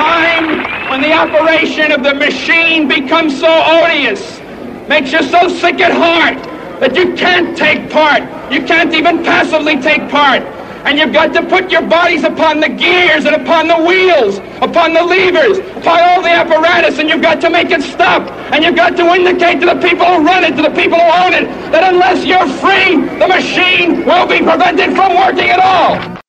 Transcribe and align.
time 0.00 0.46
when 0.90 1.00
the 1.02 1.12
operation 1.12 1.92
of 1.92 2.02
the 2.02 2.14
machine 2.14 2.88
becomes 2.88 3.38
so 3.38 3.52
odious, 3.80 4.40
makes 4.88 5.12
you 5.12 5.22
so 5.22 5.48
sick 5.48 5.80
at 5.80 5.92
heart 5.92 6.40
that 6.80 6.96
you 6.96 7.14
can't 7.14 7.56
take 7.56 7.90
part. 7.90 8.22
You 8.50 8.64
can't 8.64 8.92
even 8.94 9.22
passively 9.22 9.76
take 9.80 10.08
part. 10.08 10.42
And 10.86 10.98
you've 10.98 11.12
got 11.12 11.34
to 11.34 11.42
put 11.46 11.70
your 11.70 11.82
bodies 11.82 12.24
upon 12.24 12.60
the 12.60 12.70
gears 12.70 13.26
and 13.26 13.36
upon 13.36 13.68
the 13.68 13.76
wheels, 13.76 14.38
upon 14.62 14.94
the 14.94 15.02
levers, 15.02 15.58
upon 15.76 16.00
all 16.00 16.22
the 16.22 16.30
apparatus, 16.30 16.98
and 16.98 17.06
you've 17.10 17.20
got 17.20 17.38
to 17.42 17.50
make 17.50 17.70
it 17.70 17.82
stop. 17.82 18.22
And 18.52 18.64
you've 18.64 18.76
got 18.76 18.96
to 18.96 19.04
indicate 19.14 19.60
to 19.60 19.66
the 19.66 19.78
people 19.86 20.06
who 20.06 20.24
run 20.24 20.42
it, 20.42 20.56
to 20.56 20.62
the 20.62 20.74
people 20.80 20.98
who 20.98 21.10
own 21.24 21.34
it, 21.34 21.44
that 21.70 21.84
unless 21.92 22.24
you're 22.24 22.48
free, 22.64 22.96
the 23.20 23.28
machine 23.28 24.06
will 24.06 24.26
be 24.26 24.38
prevented 24.38 24.96
from 24.96 25.14
working 25.14 25.50
at 25.50 25.60
all. 25.60 26.19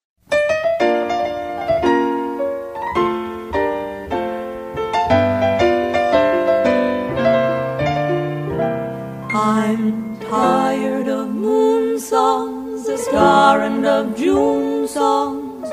I'm 9.71 10.19
tired 10.19 11.07
of 11.07 11.29
moon 11.29 11.97
songs, 11.97 12.87
the 12.87 12.97
star 12.97 13.61
and 13.61 13.85
of 13.85 14.17
June 14.17 14.85
songs. 14.85 15.69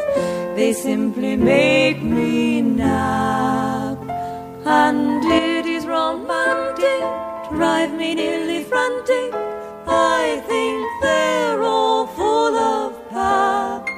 They 0.55 0.73
simply 0.73 1.35
make 1.35 2.01
me 2.01 2.63
nap. 2.63 3.99
And 4.65 5.25
it 5.25 5.67
is 5.67 5.85
romantic, 5.85 7.01
drive 7.51 7.93
me 7.93 8.15
nearly 8.15 8.63
frantic. 8.63 9.35
I 9.89 10.45
think 10.47 10.87
they're 11.03 11.65
all 11.65 12.07
full 12.07 12.57
of 12.57 12.93
pap. 13.11 13.89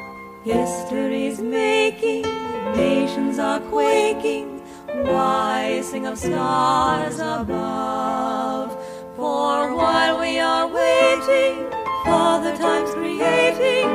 Yesterday's 0.46 1.40
making, 1.40 2.22
nations 2.74 3.38
are 3.38 3.60
quaking. 3.60 4.62
Why 5.12 5.82
sing 5.82 6.06
of 6.06 6.16
stars 6.16 7.18
above? 7.18 8.79
For 9.20 9.74
while 9.76 10.18
we 10.18 10.38
are 10.38 10.66
waiting, 10.66 11.68
Father 12.06 12.56
Time's 12.56 12.90
creating 12.94 13.90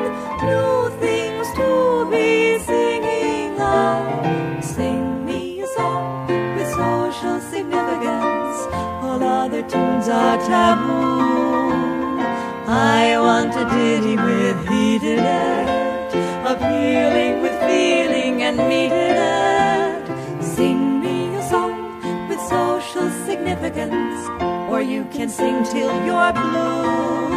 new 0.46 0.90
things 1.00 1.48
to 1.56 2.08
be 2.12 2.60
singing 2.60 3.60
of. 3.60 4.64
Sing 4.64 5.26
me 5.26 5.62
a 5.62 5.68
song 5.68 6.28
with 6.56 6.70
social 6.70 7.40
significance. 7.42 8.58
All 9.02 9.24
other 9.24 9.64
tunes 9.64 10.08
are 10.10 10.38
taboo. 10.46 12.22
I 12.68 13.18
want 13.18 13.56
a 13.56 13.66
ditty 13.74 14.18
with 14.18 14.60
heated 14.70 15.26
edge, 15.26 16.14
appealing 16.46 17.42
with 17.42 17.60
feeling 17.62 18.44
and 18.44 18.60
metered 18.60 19.18
edge. 19.18 20.44
Sing 20.44 21.02
me 21.02 21.36
a 21.36 21.42
song 21.50 22.30
with 22.30 22.40
social 22.42 23.10
significance 23.26 24.55
or 24.76 24.82
you 24.82 25.06
can 25.06 25.30
sing 25.30 25.64
till 25.64 25.94
you're 26.06 26.34
blue. 26.34 27.30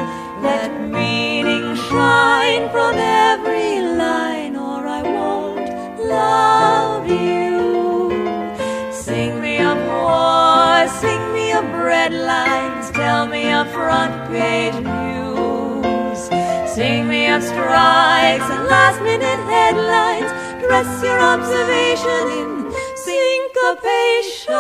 Let 0.43 0.73
meaning 0.91 1.77
shine 1.89 2.69
from 2.71 2.97
every 2.97 3.81
line, 3.81 4.57
or 4.57 4.85
I 4.85 5.03
won't 5.03 5.71
love 6.01 7.07
you. 7.07 8.11
Sing 8.91 9.41
me 9.41 9.59
of 9.61 9.79
war, 9.87 10.89
sing 11.03 11.23
me 11.33 11.53
of 11.53 11.65
bread 11.79 12.13
lines, 12.13 12.91
tell 12.91 13.29
me 13.29 13.53
of 13.53 13.71
front 13.71 14.15
page 14.33 14.75
news. 14.75 16.21
Sing 16.75 17.07
me 17.07 17.31
of 17.31 17.41
strikes 17.45 18.49
and 18.55 18.65
last 18.67 19.01
minute 19.03 19.43
headlines, 19.55 20.33
dress 20.65 20.91
your 21.05 21.21
observation 21.35 22.25
in 22.41 22.51
syncopation. 23.07 24.59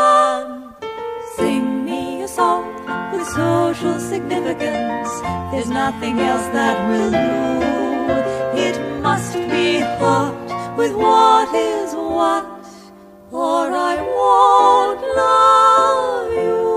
Sing 1.37 1.84
me 1.84 2.23
a 2.23 2.29
song 2.29 2.67
social 3.34 3.99
significance. 4.00 5.11
There's 5.50 5.71
nothing 5.71 6.19
else 6.21 6.47
that 6.59 6.77
will 6.89 7.11
do. 7.11 8.61
It 8.66 9.03
must 9.03 9.34
be 9.34 9.81
hot 9.81 10.77
with 10.77 10.94
what 10.94 11.55
is 11.55 11.94
what, 11.94 12.47
or 13.31 13.71
I 13.72 13.97
won't 13.97 15.00
love 15.17 16.33
you. 16.33 16.68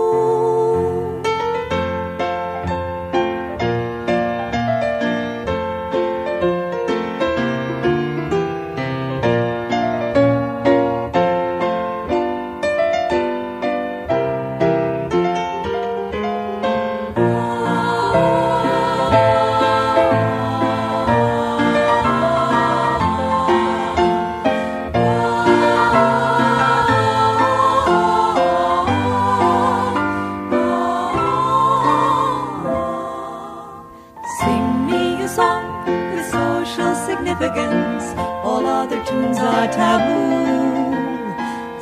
Are 39.61 39.71
taboo. 39.71 40.97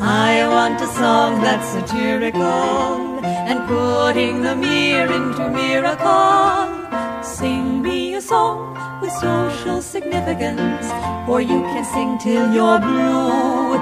I 0.01 0.45
want 0.53 0.81
a 0.81 0.87
song 1.01 1.41
that's 1.41 1.67
satirical 1.75 3.23
and 3.49 3.59
putting 3.67 4.41
the 4.41 4.55
mere 4.55 5.09
into 5.19 5.49
miracle. 5.49 7.23
Sing 7.23 7.81
me 7.81 8.15
a 8.15 8.21
song 8.21 8.75
with 9.01 9.13
social 9.13 9.81
significance, 9.81 10.87
or 11.29 11.39
you 11.39 11.61
can 11.71 11.85
sing 11.93 12.17
till 12.17 12.53
you're 12.53 12.79
blue. 12.79 13.75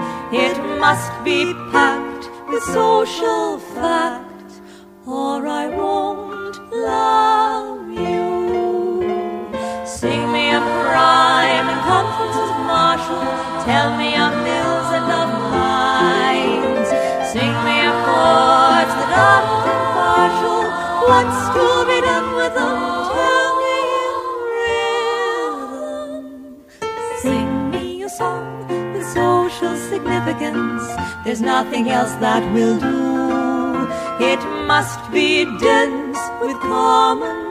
It 0.45 0.57
must 0.85 1.11
be 1.23 1.39
packed 1.71 2.29
with 2.49 2.63
social 2.79 3.57
fact, 3.75 4.51
or 5.07 5.47
I 5.47 5.65
won't 5.79 6.55
love 6.71 7.89
you. 7.89 8.27
Sing 9.85 10.21
me 10.31 10.45
of 10.53 10.63
crime 10.85 11.65
and 11.73 11.81
conferences 11.91 12.51
martial. 12.71 13.56
Tell 13.67 13.89
me 13.97 14.15
of 14.15 14.31
mills 14.47 14.89
and 14.97 15.11
of 15.21 15.29
mines. 15.51 16.89
Sing 17.33 17.53
me 17.67 17.77
of 17.89 17.95
courts 18.07 18.93
that 18.99 19.11
are 19.27 19.43
impartial. 19.75 20.63
What's 21.09 21.41
to 21.55 21.65
be 21.89 21.97
done 21.99 22.29
with 22.39 22.53
them? 22.59 22.79
Rhythm. 25.43 26.23
Sing 27.19 27.49
me 27.71 27.85
a 28.03 28.09
song 28.09 28.47
with 28.93 29.05
social 29.13 29.75
significance. 29.91 30.83
There's 31.25 31.41
nothing 31.41 31.89
else 31.89 32.13
that 32.25 32.43
will 32.53 32.79
do. 32.79 32.95
It 34.23 34.41
must 34.65 35.11
be 35.11 35.43
dense 35.59 36.19
with 36.39 36.57
common 36.61 37.46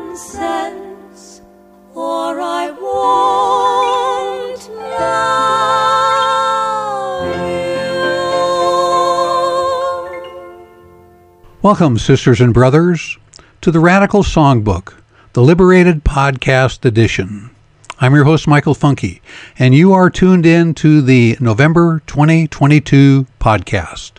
Welcome, 11.67 11.99
sisters 11.99 12.41
and 12.41 12.55
brothers, 12.55 13.19
to 13.61 13.73
the 13.73 13.81
Radical 13.81 14.23
Songbook, 14.23 14.95
the 15.33 15.43
Liberated 15.43 16.05
Podcast 16.05 16.85
Edition. 16.85 17.51
I'm 17.99 18.15
your 18.15 18.23
host, 18.23 18.47
Michael 18.47 18.77
Funke, 18.77 19.21
and 19.59 19.75
you 19.75 19.93
are 19.93 20.09
tuned 20.09 20.47
in 20.47 20.75
to 20.75 21.03
the 21.03 21.37
November 21.41 22.03
2022 22.07 23.27
podcast. 23.41 24.13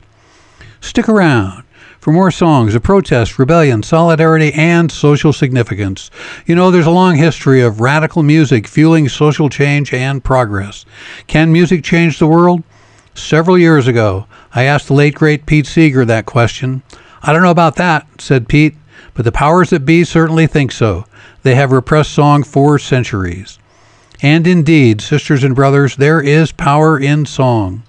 Stick 0.81 1.07
around 1.07 1.63
for 2.01 2.11
more 2.11 2.31
songs 2.31 2.75
of 2.75 2.83
protest, 2.83 3.39
rebellion, 3.39 3.81
solidarity, 3.81 4.51
and 4.51 4.91
social 4.91 5.31
significance. 5.31 6.11
You 6.45 6.55
know, 6.55 6.69
there's 6.69 6.85
a 6.85 6.91
long 6.91 7.15
history 7.15 7.61
of 7.61 7.79
radical 7.79 8.23
music 8.23 8.67
fueling 8.67 9.07
social 9.07 9.47
change 9.47 9.93
and 9.93 10.21
progress. 10.21 10.85
Can 11.27 11.53
music 11.53 11.81
change 11.81 12.19
the 12.19 12.27
world? 12.27 12.63
Several 13.13 13.57
years 13.57 13.87
ago, 13.87 14.27
I 14.53 14.63
asked 14.63 14.87
the 14.87 14.93
late 14.93 15.15
great 15.15 15.45
Pete 15.45 15.65
Seeger 15.65 16.03
that 16.03 16.25
question. 16.25 16.83
I 17.21 17.33
don't 17.33 17.41
know 17.41 17.51
about 17.51 17.75
that, 17.75 18.07
said 18.19 18.47
Pete, 18.47 18.75
but 19.13 19.25
the 19.25 19.31
powers 19.31 19.69
that 19.71 19.85
be 19.85 20.03
certainly 20.03 20.47
think 20.47 20.71
so. 20.71 21.05
They 21.43 21.55
have 21.55 21.71
repressed 21.71 22.11
song 22.11 22.43
for 22.43 22.77
centuries. 22.77 23.59
And 24.21 24.47
indeed, 24.47 25.01
sisters 25.01 25.43
and 25.43 25.55
brothers, 25.55 25.95
there 25.95 26.21
is 26.21 26.51
power 26.51 26.99
in 26.99 27.25
song. 27.25 27.83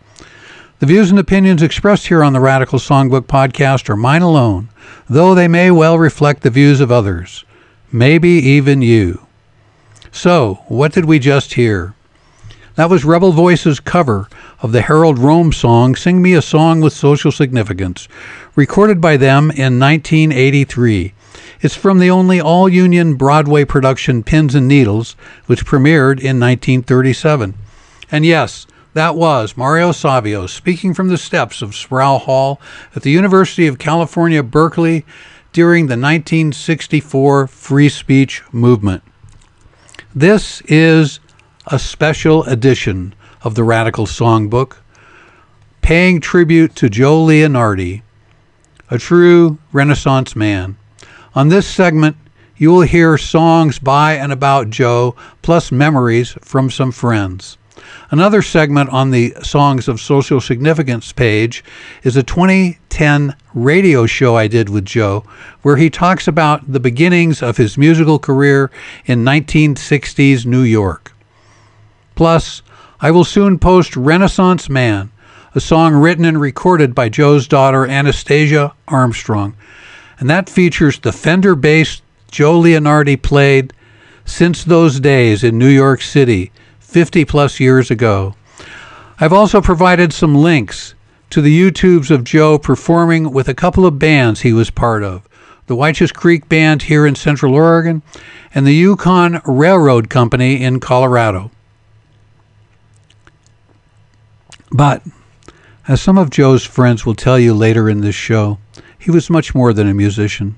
The 0.78 0.86
views 0.86 1.10
and 1.10 1.18
opinions 1.18 1.62
expressed 1.62 2.06
here 2.06 2.22
on 2.22 2.32
the 2.32 2.40
Radical 2.40 2.78
Songbook 2.78 3.22
podcast 3.22 3.88
are 3.88 3.96
mine 3.96 4.22
alone, 4.22 4.68
though 5.08 5.34
they 5.34 5.48
may 5.48 5.70
well 5.70 5.98
reflect 5.98 6.42
the 6.42 6.50
views 6.50 6.80
of 6.80 6.92
others, 6.92 7.44
maybe 7.90 8.28
even 8.28 8.80
you. 8.80 9.26
So, 10.12 10.60
what 10.68 10.92
did 10.92 11.04
we 11.04 11.18
just 11.18 11.54
hear? 11.54 11.94
That 12.78 12.90
was 12.90 13.04
Rebel 13.04 13.32
Voice's 13.32 13.80
cover 13.80 14.28
of 14.62 14.70
the 14.70 14.82
Harold 14.82 15.18
Rome 15.18 15.52
song 15.52 15.96
Sing 15.96 16.22
Me 16.22 16.34
a 16.34 16.40
Song 16.40 16.80
with 16.80 16.92
Social 16.92 17.32
Significance, 17.32 18.06
recorded 18.54 19.00
by 19.00 19.16
them 19.16 19.50
in 19.50 19.80
1983. 19.80 21.12
It's 21.60 21.74
from 21.74 21.98
the 21.98 22.10
only 22.10 22.40
all 22.40 22.68
union 22.68 23.16
Broadway 23.16 23.64
production 23.64 24.22
Pins 24.22 24.54
and 24.54 24.68
Needles, 24.68 25.16
which 25.46 25.66
premiered 25.66 26.20
in 26.20 26.38
1937. 26.38 27.54
And 28.12 28.24
yes, 28.24 28.68
that 28.94 29.16
was 29.16 29.56
Mario 29.56 29.90
Savio 29.90 30.46
speaking 30.46 30.94
from 30.94 31.08
the 31.08 31.18
steps 31.18 31.62
of 31.62 31.74
Sproul 31.74 32.20
Hall 32.20 32.60
at 32.94 33.02
the 33.02 33.10
University 33.10 33.66
of 33.66 33.80
California, 33.80 34.44
Berkeley 34.44 35.04
during 35.52 35.86
the 35.86 35.98
1964 35.98 37.48
free 37.48 37.88
speech 37.88 38.44
movement. 38.52 39.02
This 40.14 40.60
is 40.68 41.18
a 41.70 41.78
special 41.78 42.44
edition 42.44 43.14
of 43.42 43.54
the 43.54 43.62
Radical 43.62 44.06
Songbook, 44.06 44.78
paying 45.82 46.18
tribute 46.18 46.74
to 46.76 46.88
Joe 46.88 47.22
Leonardi, 47.26 48.00
a 48.90 48.96
true 48.96 49.58
Renaissance 49.70 50.34
man. 50.34 50.78
On 51.34 51.48
this 51.48 51.66
segment, 51.66 52.16
you 52.56 52.70
will 52.70 52.80
hear 52.80 53.18
songs 53.18 53.78
by 53.78 54.14
and 54.14 54.32
about 54.32 54.70
Joe, 54.70 55.14
plus 55.42 55.70
memories 55.70 56.38
from 56.40 56.70
some 56.70 56.90
friends. 56.90 57.58
Another 58.10 58.40
segment 58.40 58.88
on 58.88 59.10
the 59.10 59.34
Songs 59.42 59.88
of 59.88 60.00
Social 60.00 60.40
Significance 60.40 61.12
page 61.12 61.62
is 62.02 62.16
a 62.16 62.22
2010 62.22 63.36
radio 63.52 64.06
show 64.06 64.36
I 64.36 64.46
did 64.46 64.70
with 64.70 64.86
Joe, 64.86 65.22
where 65.60 65.76
he 65.76 65.90
talks 65.90 66.26
about 66.26 66.72
the 66.72 66.80
beginnings 66.80 67.42
of 67.42 67.58
his 67.58 67.76
musical 67.76 68.18
career 68.18 68.70
in 69.04 69.22
1960s 69.22 70.46
New 70.46 70.62
York. 70.62 71.12
Plus, 72.18 72.62
I 73.00 73.12
will 73.12 73.22
soon 73.22 73.60
post 73.60 73.96
Renaissance 73.96 74.68
Man, 74.68 75.12
a 75.54 75.60
song 75.60 75.94
written 75.94 76.24
and 76.24 76.40
recorded 76.40 76.92
by 76.92 77.08
Joe's 77.08 77.46
daughter 77.46 77.86
Anastasia 77.86 78.74
Armstrong. 78.88 79.54
And 80.18 80.28
that 80.28 80.50
features 80.50 80.98
the 80.98 81.12
Fender 81.12 81.54
bass 81.54 82.02
Joe 82.28 82.60
Leonardi 82.60 83.22
played 83.22 83.72
since 84.24 84.64
those 84.64 84.98
days 84.98 85.44
in 85.44 85.58
New 85.58 85.68
York 85.68 86.02
City 86.02 86.50
50 86.80 87.24
plus 87.24 87.60
years 87.60 87.88
ago. 87.88 88.34
I've 89.20 89.32
also 89.32 89.60
provided 89.60 90.12
some 90.12 90.34
links 90.34 90.96
to 91.30 91.40
the 91.40 91.56
YouTubes 91.56 92.10
of 92.10 92.24
Joe 92.24 92.58
performing 92.58 93.30
with 93.30 93.48
a 93.48 93.54
couple 93.54 93.86
of 93.86 94.00
bands 94.00 94.40
he 94.40 94.52
was 94.52 94.70
part 94.70 95.04
of 95.04 95.22
the 95.68 95.76
Whychus 95.76 96.12
Creek 96.12 96.48
Band 96.48 96.82
here 96.82 97.06
in 97.06 97.14
Central 97.14 97.54
Oregon 97.54 98.02
and 98.52 98.66
the 98.66 98.74
Yukon 98.74 99.40
Railroad 99.44 100.10
Company 100.10 100.60
in 100.60 100.80
Colorado. 100.80 101.52
But, 104.70 105.02
as 105.86 106.00
some 106.00 106.18
of 106.18 106.30
Joe's 106.30 106.64
friends 106.64 107.06
will 107.06 107.14
tell 107.14 107.38
you 107.38 107.54
later 107.54 107.88
in 107.88 108.00
this 108.00 108.14
show, 108.14 108.58
he 108.98 109.10
was 109.10 109.30
much 109.30 109.54
more 109.54 109.72
than 109.72 109.88
a 109.88 109.94
musician. 109.94 110.56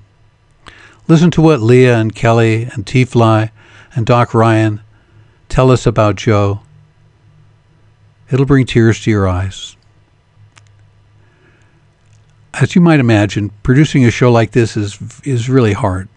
Listen 1.06 1.30
to 1.32 1.42
what 1.42 1.60
Leah 1.60 1.98
and 1.98 2.14
Kelly 2.14 2.64
and 2.64 2.86
T 2.86 3.04
Fly 3.04 3.52
and 3.94 4.06
Doc 4.06 4.34
Ryan 4.34 4.80
tell 5.48 5.70
us 5.70 5.86
about 5.86 6.16
Joe. 6.16 6.60
It'll 8.30 8.46
bring 8.46 8.66
tears 8.66 9.00
to 9.02 9.10
your 9.10 9.28
eyes. 9.28 9.76
As 12.54 12.74
you 12.74 12.80
might 12.80 13.00
imagine, 13.00 13.50
producing 13.62 14.04
a 14.04 14.10
show 14.10 14.30
like 14.30 14.52
this 14.52 14.76
is 14.76 14.98
is 15.24 15.48
really 15.48 15.72
hard. 15.72 16.08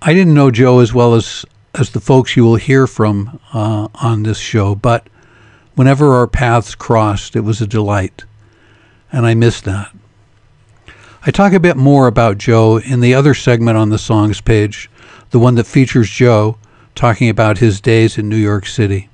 I 0.00 0.14
didn't 0.14 0.34
know 0.34 0.50
Joe 0.50 0.80
as 0.80 0.94
well 0.94 1.14
as 1.14 1.44
as 1.74 1.90
the 1.90 2.00
folks 2.00 2.36
you 2.36 2.44
will 2.44 2.56
hear 2.56 2.86
from 2.86 3.40
uh, 3.52 3.88
on 3.94 4.22
this 4.22 4.38
show, 4.38 4.74
but 4.74 5.06
Whenever 5.78 6.16
our 6.16 6.26
paths 6.26 6.74
crossed, 6.74 7.36
it 7.36 7.42
was 7.42 7.60
a 7.60 7.66
delight, 7.68 8.24
and 9.12 9.24
I 9.24 9.34
miss 9.34 9.60
that. 9.60 9.94
I 11.24 11.30
talk 11.30 11.52
a 11.52 11.60
bit 11.60 11.76
more 11.76 12.08
about 12.08 12.36
Joe 12.36 12.78
in 12.78 12.98
the 12.98 13.14
other 13.14 13.32
segment 13.32 13.78
on 13.78 13.88
the 13.88 13.96
songs 13.96 14.40
page, 14.40 14.90
the 15.30 15.38
one 15.38 15.54
that 15.54 15.68
features 15.68 16.10
Joe 16.10 16.58
talking 16.96 17.28
about 17.28 17.58
his 17.58 17.80
days 17.80 18.18
in 18.18 18.28
New 18.28 18.34
York 18.34 18.66
City. 18.66 19.08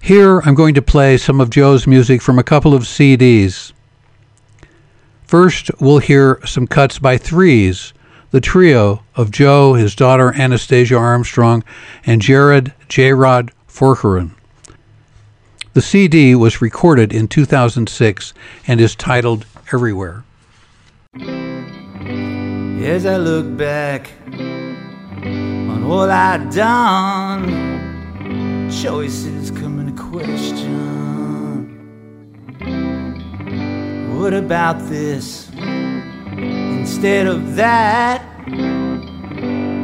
Here, 0.00 0.38
I'm 0.42 0.54
going 0.54 0.74
to 0.74 0.82
play 0.82 1.16
some 1.16 1.40
of 1.40 1.50
Joe's 1.50 1.84
music 1.84 2.22
from 2.22 2.38
a 2.38 2.44
couple 2.44 2.72
of 2.72 2.84
CDs. 2.84 3.72
First, 5.24 5.68
we'll 5.80 5.98
hear 5.98 6.38
some 6.46 6.68
cuts 6.68 7.00
by 7.00 7.18
Threes, 7.18 7.92
the 8.30 8.40
trio 8.40 9.02
of 9.16 9.32
Joe, 9.32 9.74
his 9.74 9.96
daughter 9.96 10.32
Anastasia 10.36 10.96
Armstrong, 10.96 11.64
and 12.06 12.22
Jared 12.22 12.72
J. 12.88 13.12
Rod 13.14 13.50
Forkerin. 13.66 14.36
The 15.78 15.82
CD 15.82 16.34
was 16.34 16.60
recorded 16.60 17.12
in 17.12 17.28
2006 17.28 18.34
and 18.66 18.80
is 18.80 18.96
titled 18.96 19.46
Everywhere. 19.72 20.24
As 21.14 23.06
I 23.06 23.16
look 23.16 23.56
back 23.56 24.10
on 24.26 25.86
what 25.86 26.10
I've 26.10 26.52
done, 26.52 27.48
choices 28.68 29.52
come 29.52 29.78
into 29.78 30.02
question. 30.02 30.74
What 34.18 34.34
about 34.34 34.80
this 34.88 35.48
instead 35.52 37.28
of 37.28 37.54
that? 37.54 38.24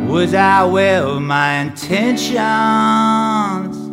Was 0.08 0.34
I 0.34 0.64
well 0.64 1.20
my 1.20 1.60
intentions? 1.60 3.83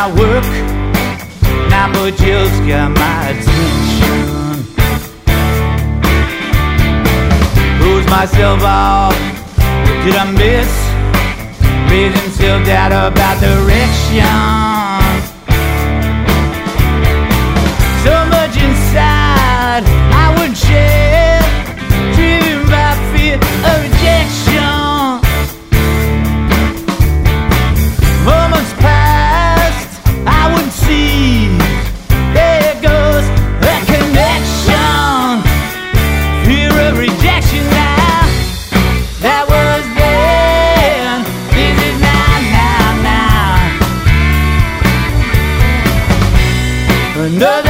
My 0.00 0.08
work. 0.18 0.44
Now, 1.68 1.92
but 1.92 2.16
just 2.16 2.56
got 2.66 2.88
my 2.90 3.28
attention. 3.30 4.64
Close 7.80 8.06
myself 8.08 8.62
off. 8.62 9.14
Did 10.04 10.16
I 10.16 10.24
miss? 10.40 10.70
Raising 11.90 12.30
self 12.32 12.64
doubt 12.64 12.92
about 12.92 13.36
direction. 13.40 14.24
So 18.04 18.14
much 18.34 18.56
inside 18.56 19.84
I 20.24 20.26
would 20.38 20.56
share, 20.56 21.42
driven 22.14 22.60
by 22.72 22.96
fear 23.12 23.36
of 23.68 23.76
rejection. 23.84 24.49
The 47.40 47.69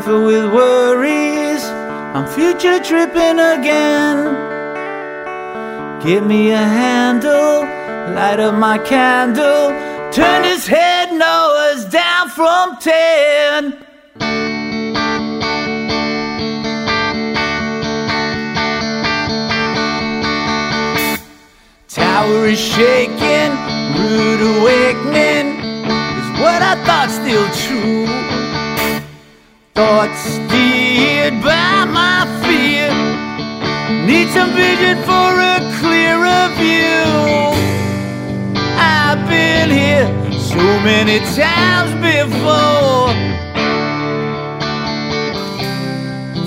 paper 0.00 0.24
with 0.24 0.52
worries. 0.52 1.64
I'm 2.14 2.26
future 2.26 2.80
tripping 2.82 3.38
again. 3.38 4.48
Give 6.02 6.26
me 6.26 6.50
a 6.50 6.56
handle, 6.56 7.62
light 8.14 8.40
up 8.40 8.54
my 8.54 8.78
candle. 8.78 9.70
Turn 10.10 10.44
his 10.44 10.66
head, 10.66 11.12
Noah's 11.12 11.84
down 11.84 12.28
from 12.30 12.76
ten. 12.78 13.84
Tower 21.88 22.46
is 22.46 22.58
shaking, 22.58 23.52
rude 23.98 24.42
awakening 24.56 25.58
is 26.20 26.40
what 26.40 26.62
I 26.62 26.74
thought 26.86 27.10
still 27.10 27.48
true. 27.66 27.69
Some 34.32 34.52
vision 34.54 34.96
for 35.02 35.30
a 35.40 35.58
clearer 35.80 36.48
view. 36.54 37.04
I've 38.78 39.28
been 39.28 39.70
here 39.70 40.06
so 40.32 40.62
many 40.84 41.18
times 41.34 41.92
before. 41.98 43.10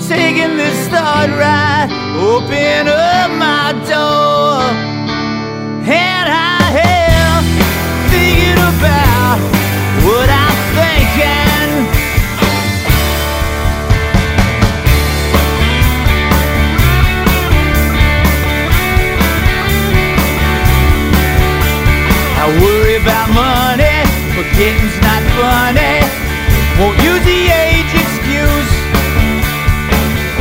Taking 0.08 0.56
this 0.56 0.88
thought 0.88 1.28
right, 1.38 1.90
open 2.16 2.88
up 2.88 3.30
my 3.38 3.72
door. 3.86 4.62
And 5.86 6.26
I 6.26 6.62
am 6.84 7.44
thinking 8.08 8.60
about 8.72 9.38
what 10.06 10.28
I 10.30 10.48
think 10.74 11.26
I 11.26 11.43
money. 25.44 26.00
Won't 26.78 26.98
use 27.10 27.24
the 27.32 27.40
age 27.64 27.92
excuse. 28.02 28.72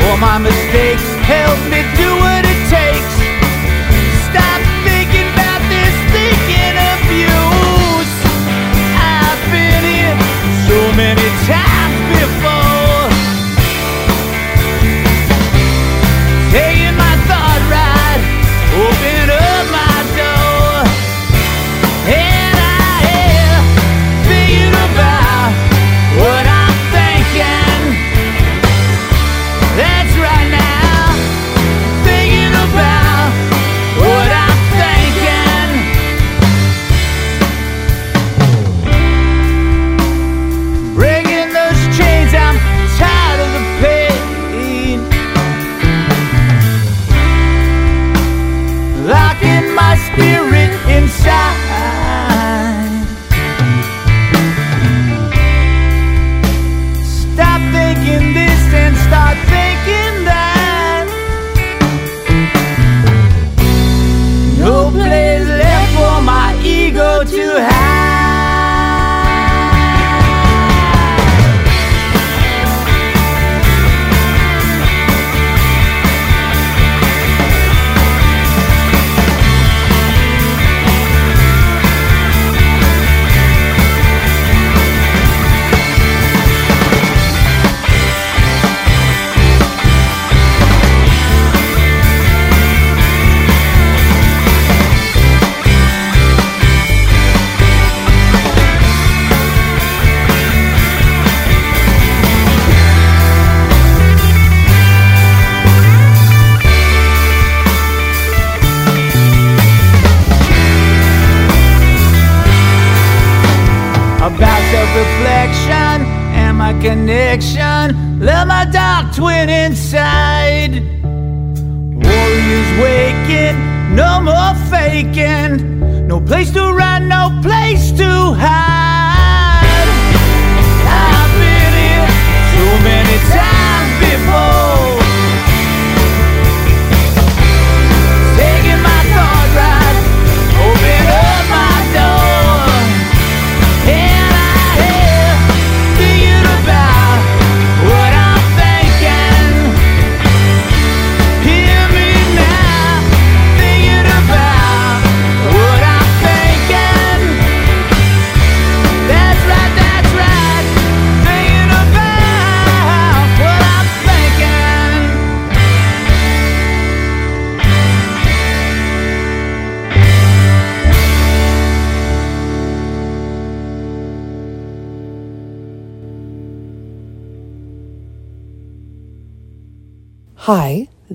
All 0.03 0.17
my 0.17 0.37
mistakes 0.37 1.07
help 1.33 1.59
me 1.71 1.81
do 1.99 2.11
it. 2.37 2.42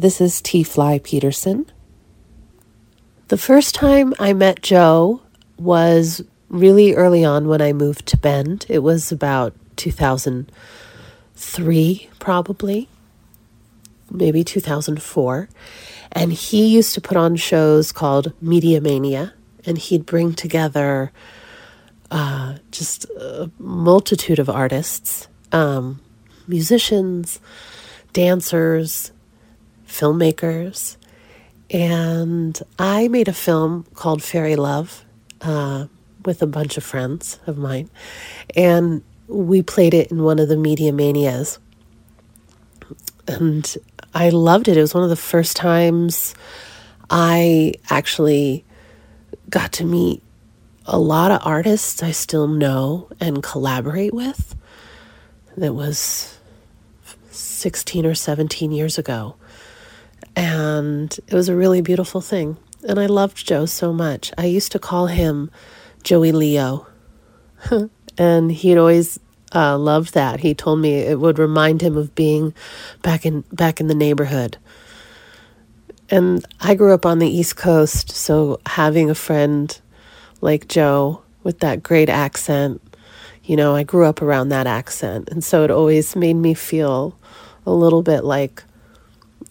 This 0.08 0.22
is 0.22 0.40
T 0.40 0.62
Fly 0.62 1.00
Peterson. 1.00 1.66
The 3.26 3.36
first 3.36 3.74
time 3.74 4.14
I 4.18 4.32
met 4.32 4.62
Joe 4.62 5.20
was 5.58 6.24
really 6.48 6.94
early 6.94 7.26
on 7.26 7.46
when 7.46 7.60
I 7.60 7.74
moved 7.74 8.06
to 8.06 8.16
Bend. 8.16 8.64
It 8.70 8.78
was 8.78 9.12
about 9.12 9.52
2003, 9.76 12.08
probably, 12.18 12.88
maybe 14.10 14.42
2004. 14.42 15.50
And 16.12 16.32
he 16.32 16.68
used 16.68 16.94
to 16.94 17.02
put 17.02 17.18
on 17.18 17.36
shows 17.36 17.92
called 17.92 18.32
Media 18.40 18.80
Mania, 18.80 19.34
and 19.66 19.76
he'd 19.76 20.06
bring 20.06 20.32
together 20.32 21.12
uh, 22.10 22.54
just 22.70 23.04
a 23.10 23.50
multitude 23.58 24.38
of 24.38 24.48
artists, 24.48 25.28
um, 25.52 26.00
musicians, 26.46 27.40
dancers, 28.14 29.12
filmmakers. 29.88 30.96
And 31.70 32.60
I 32.78 33.08
made 33.08 33.28
a 33.28 33.32
film 33.32 33.84
called 33.94 34.22
Fairy 34.22 34.56
Love 34.56 35.04
uh, 35.40 35.86
with 36.24 36.42
a 36.42 36.46
bunch 36.46 36.76
of 36.76 36.84
friends 36.84 37.40
of 37.46 37.58
mine. 37.58 37.90
And 38.54 39.02
we 39.26 39.62
played 39.62 39.94
it 39.94 40.10
in 40.10 40.22
one 40.22 40.38
of 40.38 40.48
the 40.48 40.56
Media 40.56 40.92
Manias. 40.92 41.58
And 43.26 43.76
I 44.14 44.30
loved 44.30 44.68
it. 44.68 44.76
It 44.76 44.80
was 44.80 44.94
one 44.94 45.04
of 45.04 45.10
the 45.10 45.16
first 45.16 45.56
times 45.56 46.34
I 47.10 47.74
actually 47.90 48.64
got 49.50 49.72
to 49.72 49.84
meet 49.84 50.22
a 50.86 50.98
lot 50.98 51.30
of 51.30 51.40
artists 51.44 52.02
I 52.02 52.12
still 52.12 52.48
know 52.48 53.08
and 53.20 53.42
collaborate 53.42 54.14
with. 54.14 54.54
That 55.56 55.74
was 55.74 56.38
16 57.30 58.06
or 58.06 58.14
17 58.14 58.72
years 58.72 58.98
ago. 58.98 59.36
And 60.38 61.18
it 61.26 61.34
was 61.34 61.48
a 61.48 61.56
really 61.56 61.80
beautiful 61.80 62.20
thing. 62.20 62.58
And 62.88 63.00
I 63.00 63.06
loved 63.06 63.44
Joe 63.44 63.66
so 63.66 63.92
much. 63.92 64.32
I 64.38 64.44
used 64.44 64.70
to 64.70 64.78
call 64.78 65.08
him 65.08 65.50
Joey 66.04 66.30
Leo. 66.30 66.86
and 68.18 68.52
he'd 68.52 68.78
always 68.78 69.18
uh, 69.52 69.76
loved 69.76 70.14
that. 70.14 70.38
He 70.38 70.54
told 70.54 70.78
me 70.78 70.94
it 70.94 71.18
would 71.18 71.40
remind 71.40 71.82
him 71.82 71.96
of 71.96 72.14
being 72.14 72.54
back 73.02 73.26
in 73.26 73.40
back 73.52 73.80
in 73.80 73.88
the 73.88 73.96
neighborhood. 73.96 74.58
And 76.08 76.44
I 76.60 76.76
grew 76.76 76.94
up 76.94 77.04
on 77.04 77.18
the 77.18 77.28
East 77.28 77.56
Coast, 77.56 78.12
so 78.12 78.60
having 78.64 79.10
a 79.10 79.16
friend 79.16 79.76
like 80.40 80.68
Joe 80.68 81.20
with 81.42 81.58
that 81.58 81.82
great 81.82 82.08
accent, 82.08 82.80
you 83.42 83.56
know, 83.56 83.74
I 83.74 83.82
grew 83.82 84.04
up 84.04 84.22
around 84.22 84.50
that 84.50 84.68
accent. 84.68 85.30
And 85.30 85.42
so 85.42 85.64
it 85.64 85.70
always 85.72 86.14
made 86.14 86.34
me 86.34 86.54
feel 86.54 87.18
a 87.66 87.72
little 87.72 88.02
bit 88.02 88.22
like 88.22 88.62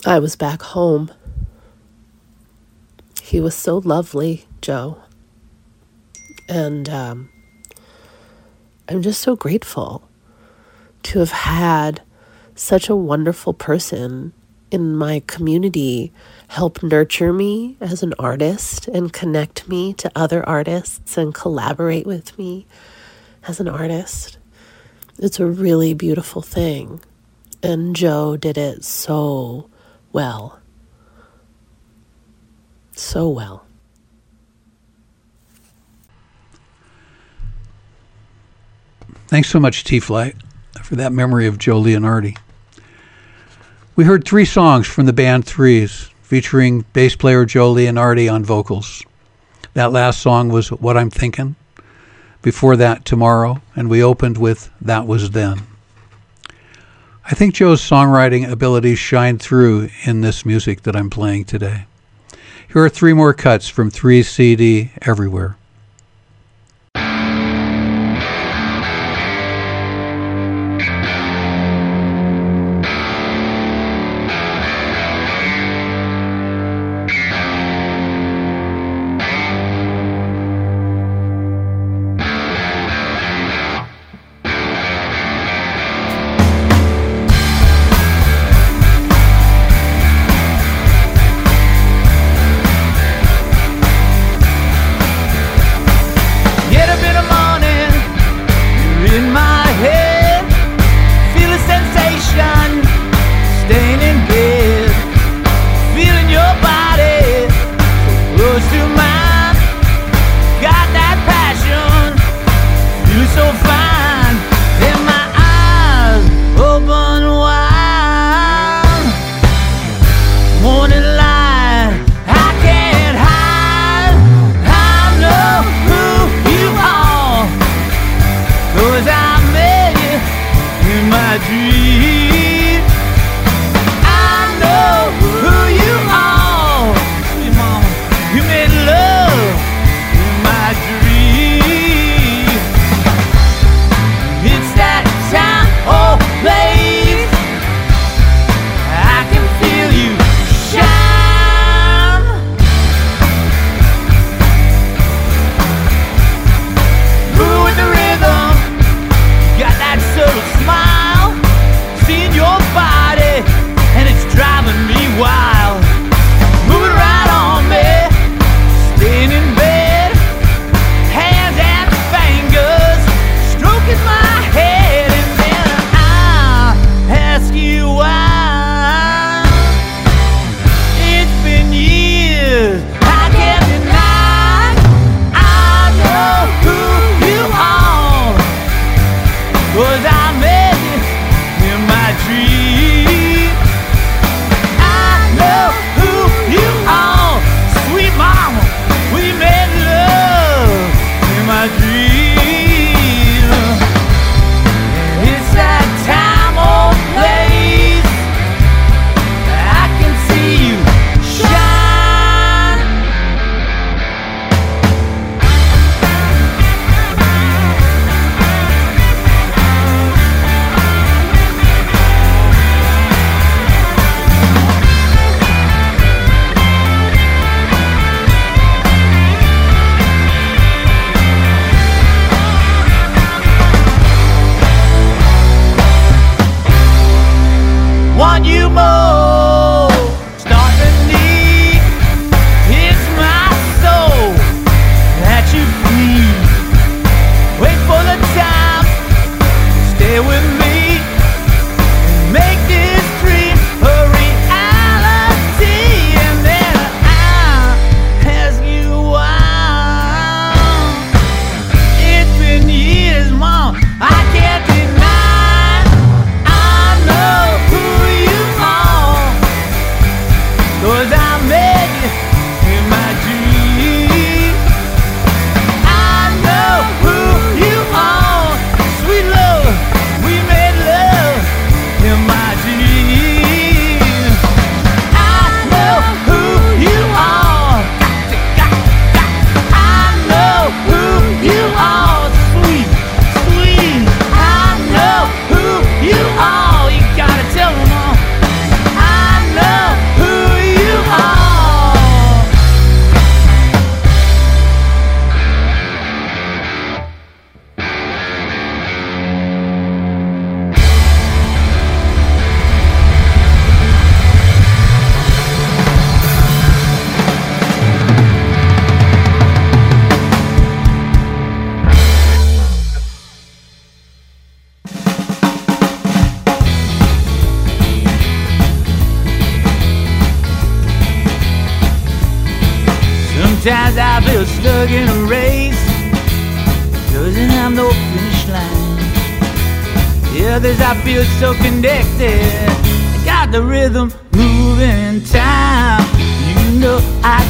I 0.05 0.19
was 0.19 0.35
back 0.35 0.61
home. 0.61 1.11
He 3.21 3.39
was 3.41 3.55
so 3.55 3.77
lovely, 3.79 4.45
Joe. 4.61 4.99
And 6.47 6.87
um, 6.89 7.29
I'm 8.87 9.01
just 9.01 9.21
so 9.21 9.35
grateful 9.35 10.07
to 11.03 11.19
have 11.19 11.31
had 11.31 12.01
such 12.55 12.89
a 12.89 12.95
wonderful 12.95 13.53
person 13.53 14.33
in 14.71 14.95
my 14.95 15.21
community 15.27 16.11
help 16.49 16.83
nurture 16.83 17.31
me 17.31 17.77
as 17.79 18.03
an 18.03 18.13
artist 18.19 18.87
and 18.87 19.13
connect 19.13 19.67
me 19.67 19.93
to 19.93 20.11
other 20.15 20.47
artists 20.47 21.17
and 21.17 21.33
collaborate 21.33 22.05
with 22.05 22.37
me 22.37 22.65
as 23.47 23.59
an 23.59 23.67
artist. 23.67 24.37
It's 25.19 25.39
a 25.39 25.45
really 25.45 25.93
beautiful 25.93 26.41
thing. 26.41 27.01
And 27.63 27.95
Joe 27.95 28.37
did 28.37 28.57
it 28.57 28.83
so 28.83 29.69
well. 30.17 30.59
So 32.93 33.29
well. 33.29 33.67
Thanks 39.27 39.47
so 39.47 39.59
much, 39.59 39.83
T 39.83 39.99
Fly, 39.99 40.33
for 40.81 40.95
that 40.95 41.13
memory 41.13 41.45
of 41.45 41.59
Joe 41.59 41.79
Leonardi. 41.79 42.35
We 43.95 44.05
heard 44.05 44.25
three 44.25 44.45
songs 44.45 44.87
from 44.87 45.05
the 45.05 45.13
band 45.13 45.45
Threes, 45.45 46.09
featuring 46.23 46.83
bass 46.93 47.15
player 47.15 47.45
Joe 47.45 47.71
Leonardi 47.71 48.27
on 48.27 48.43
vocals. 48.43 49.03
That 49.75 49.91
last 49.91 50.19
song 50.19 50.49
was 50.49 50.71
What 50.71 50.97
I'm 50.97 51.11
Thinking. 51.11 51.55
Before 52.41 52.75
that, 52.75 53.05
Tomorrow, 53.05 53.61
and 53.75 53.87
we 53.87 54.01
opened 54.01 54.39
with 54.39 54.71
That 54.81 55.05
Was 55.05 55.29
Then. 55.29 55.76
I 57.29 57.35
think 57.35 57.55
Joe's 57.55 57.81
songwriting 57.81 58.49
abilities 58.49 58.99
shine 58.99 59.37
through 59.37 59.89
in 60.05 60.21
this 60.21 60.45
music 60.45 60.83
that 60.83 60.95
I'm 60.95 61.09
playing 61.09 61.43
today. 61.43 61.85
Here 62.71 62.81
are 62.81 62.87
three 62.87 63.11
more 63.11 63.33
cuts 63.33 63.67
from 63.67 63.91
3CD 63.91 64.91
Everywhere. 65.01 65.57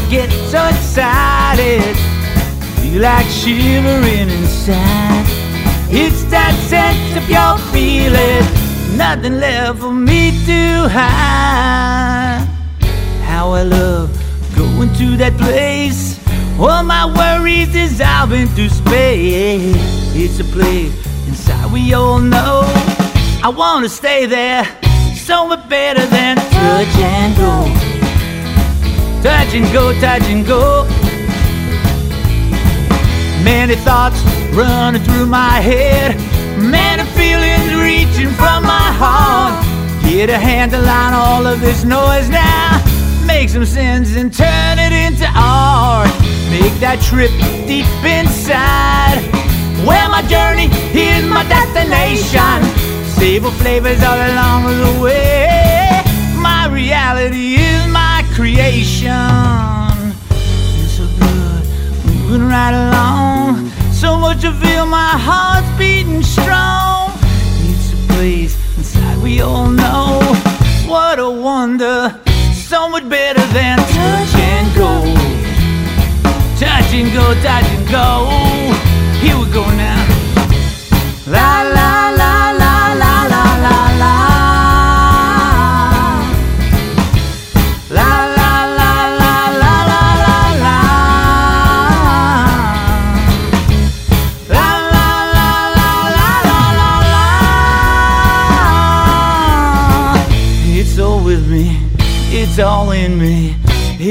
Get 0.10 0.30
so 0.50 0.66
excited 0.68 1.96
Feel 2.82 3.02
like 3.02 3.26
shivering 3.28 4.30
inside 4.30 5.26
It's 5.90 6.24
that 6.26 6.54
sense 6.68 7.16
of 7.16 7.30
your 7.30 7.58
feeling 7.72 8.98
Nothing 8.98 9.40
left 9.40 9.80
for 9.80 9.92
me 9.92 10.32
to 10.46 10.90
hide 10.90 12.48
how 13.24 13.52
I 13.52 13.62
love 13.64 14.10
going 14.56 14.94
to 14.96 15.18
that 15.18 15.38
place. 15.38 16.20
All 16.60 16.84
my 16.84 17.06
worries 17.06 17.72
dissolve 17.72 18.34
into 18.34 18.70
space. 18.70 19.76
It's 20.16 20.40
a 20.40 20.44
place 20.46 20.94
inside 21.28 21.72
we 21.72 21.94
all 21.94 22.20
know. 22.20 22.64
I 23.44 23.54
wanna 23.56 23.90
stay 23.90 24.26
there, 24.26 24.66
somewhere 25.14 25.64
better 25.70 26.06
than 26.08 26.38
touch 26.38 26.96
and 26.98 27.38
go. 27.38 27.77
Touch 29.24 29.54
and 29.54 29.72
go, 29.74 29.94
touch 30.00 30.24
and 30.24 30.46
go. 30.46 30.86
Many 33.44 33.76
thoughts 33.76 34.22
running 34.54 35.02
through 35.02 35.26
my 35.26 35.60
head, 35.60 36.16
many 36.60 37.04
feelings 37.12 37.74
reaching 37.74 38.34
from 38.36 38.64
my 38.64 38.90
heart. 39.02 39.54
Get 40.04 40.30
a 40.30 40.38
handle 40.38 40.88
on 40.88 41.14
all 41.14 41.46
of 41.46 41.60
this 41.62 41.84
noise 41.84 42.30
now. 42.30 42.82
Make 43.26 43.50
some 43.50 43.66
sense 43.66 44.16
and 44.16 44.34
turn 44.34 44.80
it 44.80 44.94
into 44.94 45.28
art. 45.36 46.10
Make 46.50 46.74
that 46.80 47.00
trip 47.04 47.32
deep 47.68 47.86
inside. 48.04 49.20
Where 49.86 50.10
my 50.10 50.22
journey 50.24 50.70
is 50.96 51.26
my 51.28 51.44
destination. 51.48 52.64
Savor 53.20 53.52
flavors 53.52 54.02
all 54.02 54.16
along 54.16 54.64
the 54.66 55.02
way. 55.02 56.02
My 56.40 56.68
reality 56.72 57.67
creation. 58.38 60.14
Feels 60.30 60.94
so 60.98 61.06
good, 61.18 61.64
moving 62.06 62.48
right 62.48 62.76
along. 62.86 63.68
So 63.92 64.16
much 64.16 64.42
to 64.42 64.52
feel 64.54 64.86
my 64.86 65.14
heart's 65.28 65.68
beating 65.80 66.22
strong. 66.22 67.14
It's 67.66 67.94
a 67.94 68.14
place 68.14 68.54
inside 68.78 69.18
we 69.24 69.42
all 69.42 69.72
know. 69.72 70.22
What 70.86 71.18
a 71.18 71.32
wonder, 71.32 72.16
so 72.54 72.88
much 72.88 73.10
better 73.10 73.44
than 73.58 73.78
touch 73.80 74.34
and 74.36 74.68
go. 74.76 74.92
Touch 76.62 76.94
and 76.94 77.12
go, 77.18 77.34
touch 77.42 77.66
and 77.76 77.88
go. 77.90 78.08
Here 79.20 79.38
we 79.42 79.50
go 79.52 79.66
now. 79.66 80.06
La 81.26 81.64
la 81.64 81.90
la 81.90 82.02
la 82.02 82.07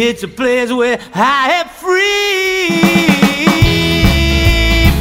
It's 0.08 0.22
a 0.22 0.28
place 0.28 0.72
where 0.72 1.00
I 1.14 1.50
am 1.50 1.68
free. 1.82 2.78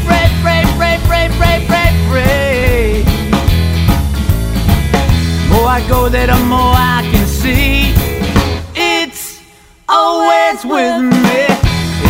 Free, 0.02 0.30
free, 0.42 0.66
free, 0.80 0.98
free, 1.06 1.30
free, 1.38 1.60
free, 1.70 1.92
free. 2.10 3.06
More 5.52 5.70
I 5.70 5.86
go 5.88 6.10
there, 6.10 6.26
the 6.26 6.38
more 6.46 6.74
I 6.74 7.08
can 7.14 7.28
see. 7.28 7.94
It's 8.74 9.40
always 9.88 10.66
with 10.66 11.04
me. 11.04 11.46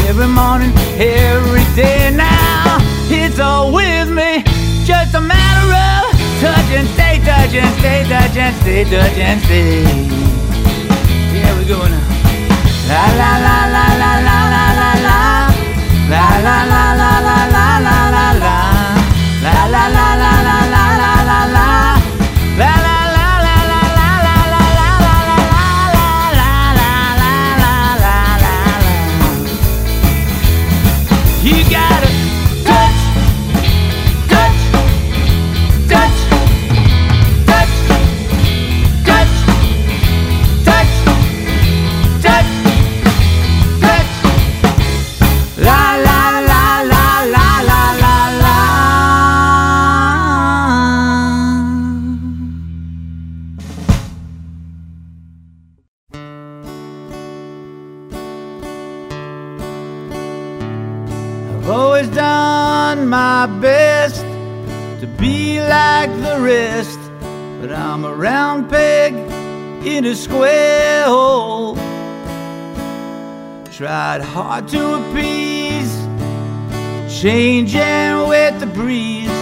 Every 0.08 0.28
morning, 0.28 0.72
every 0.96 1.66
day 1.76 2.16
now. 2.16 2.78
It's 3.10 3.42
all 3.42 3.74
with 3.74 4.10
me. 4.10 4.42
Just 4.86 5.14
a 5.16 5.20
matter 5.20 5.68
of 5.68 6.16
touch 6.40 6.72
and 6.72 6.88
stay, 6.96 7.20
touch 7.26 7.54
and 7.56 7.80
stay, 7.80 8.06
touch 8.08 8.38
and 8.38 8.56
stay, 8.62 8.84
touch 8.86 9.18
and 9.18 9.42
stay. 9.42 10.45
hard 74.36 74.68
to 74.68 74.96
appease. 74.96 75.96
Changing 77.22 78.28
with 78.28 78.60
the 78.60 78.66
breeze, 78.66 79.40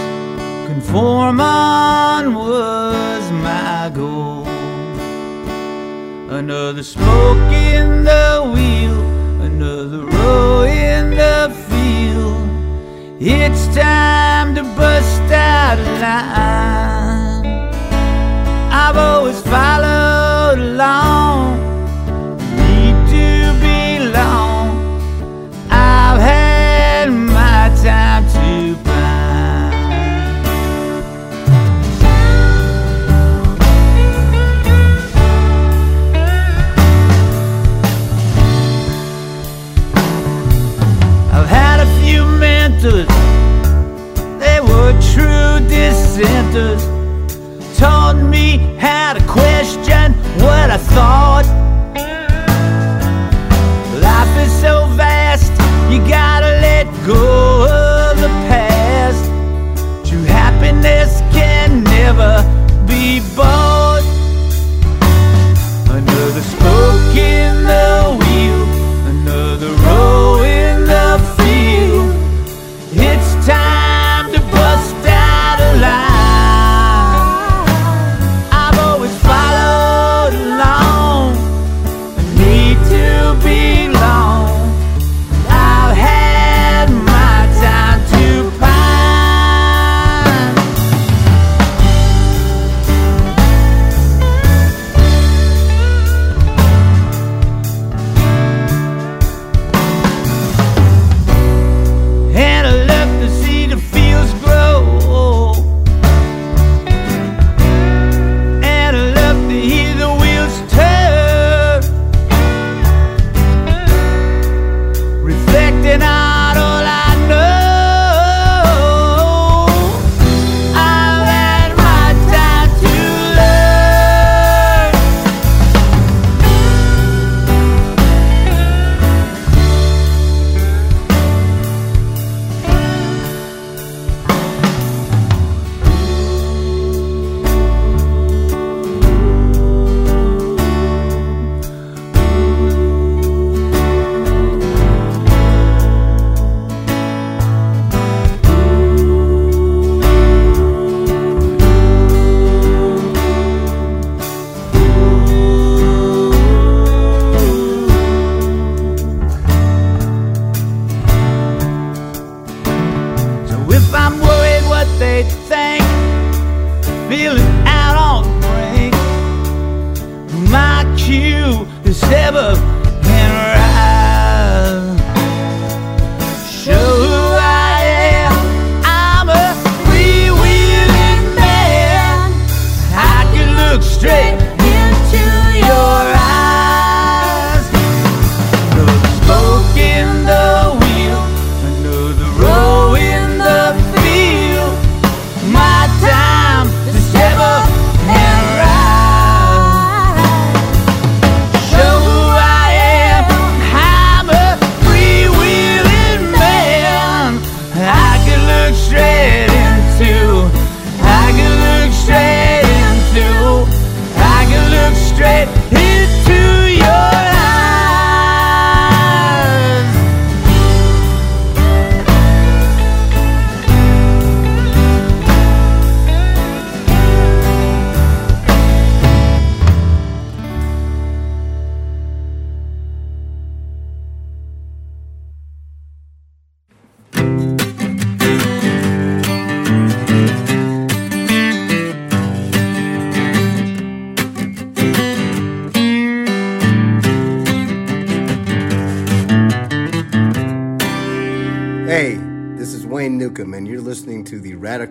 conform 0.68 1.40
on 1.40 2.32
was 2.32 3.24
my 3.32 3.90
goal. 3.92 4.46
Another 6.30 6.84
smoke 6.84 7.52
in 7.52 8.04
the 8.04 8.52
wheel, 8.54 9.00
another 9.42 10.04
row 10.06 10.62
in 10.62 11.10
the 11.10 11.52
field. 11.66 12.46
It's 13.20 13.66
time 13.74 14.54
to 14.54 14.62
bust 14.78 15.32
out 15.32 15.80
of 15.80 16.00
line. 16.00 16.53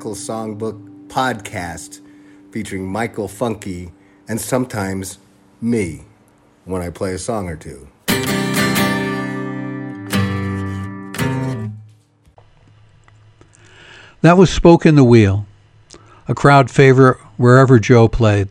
Michael 0.03 0.15
Songbook 0.15 1.07
podcast 1.07 2.01
featuring 2.51 2.85
Michael 2.85 3.29
Funke 3.29 3.89
and 4.27 4.41
sometimes 4.41 5.17
me 5.61 6.01
when 6.65 6.81
I 6.81 6.89
play 6.89 7.13
a 7.13 7.17
song 7.17 7.47
or 7.47 7.55
two. 7.55 7.87
That 14.19 14.37
was 14.37 14.49
Spoke 14.49 14.85
in 14.85 14.95
the 14.95 15.05
Wheel, 15.05 15.45
a 16.27 16.35
crowd 16.35 16.69
favorite 16.69 17.17
wherever 17.37 17.79
Joe 17.79 18.09
played. 18.09 18.49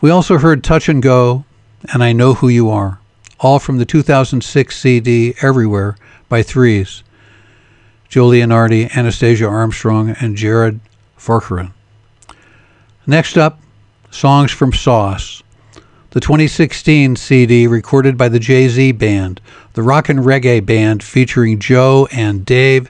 We 0.00 0.08
also 0.08 0.38
heard 0.38 0.64
Touch 0.64 0.88
and 0.88 1.02
Go 1.02 1.44
and 1.92 2.02
I 2.02 2.14
Know 2.14 2.32
Who 2.32 2.48
You 2.48 2.70
Are, 2.70 2.98
all 3.40 3.58
from 3.58 3.76
the 3.76 3.84
2006 3.84 4.74
CD 4.74 5.34
Everywhere 5.42 5.98
by 6.30 6.42
Threes. 6.42 7.02
Joe 8.14 8.28
Leonardi, 8.28 8.96
Anastasia 8.96 9.48
Armstrong, 9.48 10.10
and 10.20 10.36
Jared 10.36 10.78
Farquharson. 11.16 11.74
Next 13.08 13.36
up, 13.36 13.58
songs 14.12 14.52
from 14.52 14.72
Sauce, 14.72 15.42
the 16.10 16.20
2016 16.20 17.16
CD 17.16 17.66
recorded 17.66 18.16
by 18.16 18.28
the 18.28 18.38
Jay 18.38 18.68
Z 18.68 18.92
Band, 18.92 19.40
the 19.72 19.82
rock 19.82 20.08
and 20.08 20.20
reggae 20.20 20.64
band 20.64 21.02
featuring 21.02 21.58
Joe 21.58 22.06
and 22.12 22.46
Dave 22.46 22.88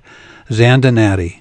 Zandonati. 0.51 1.41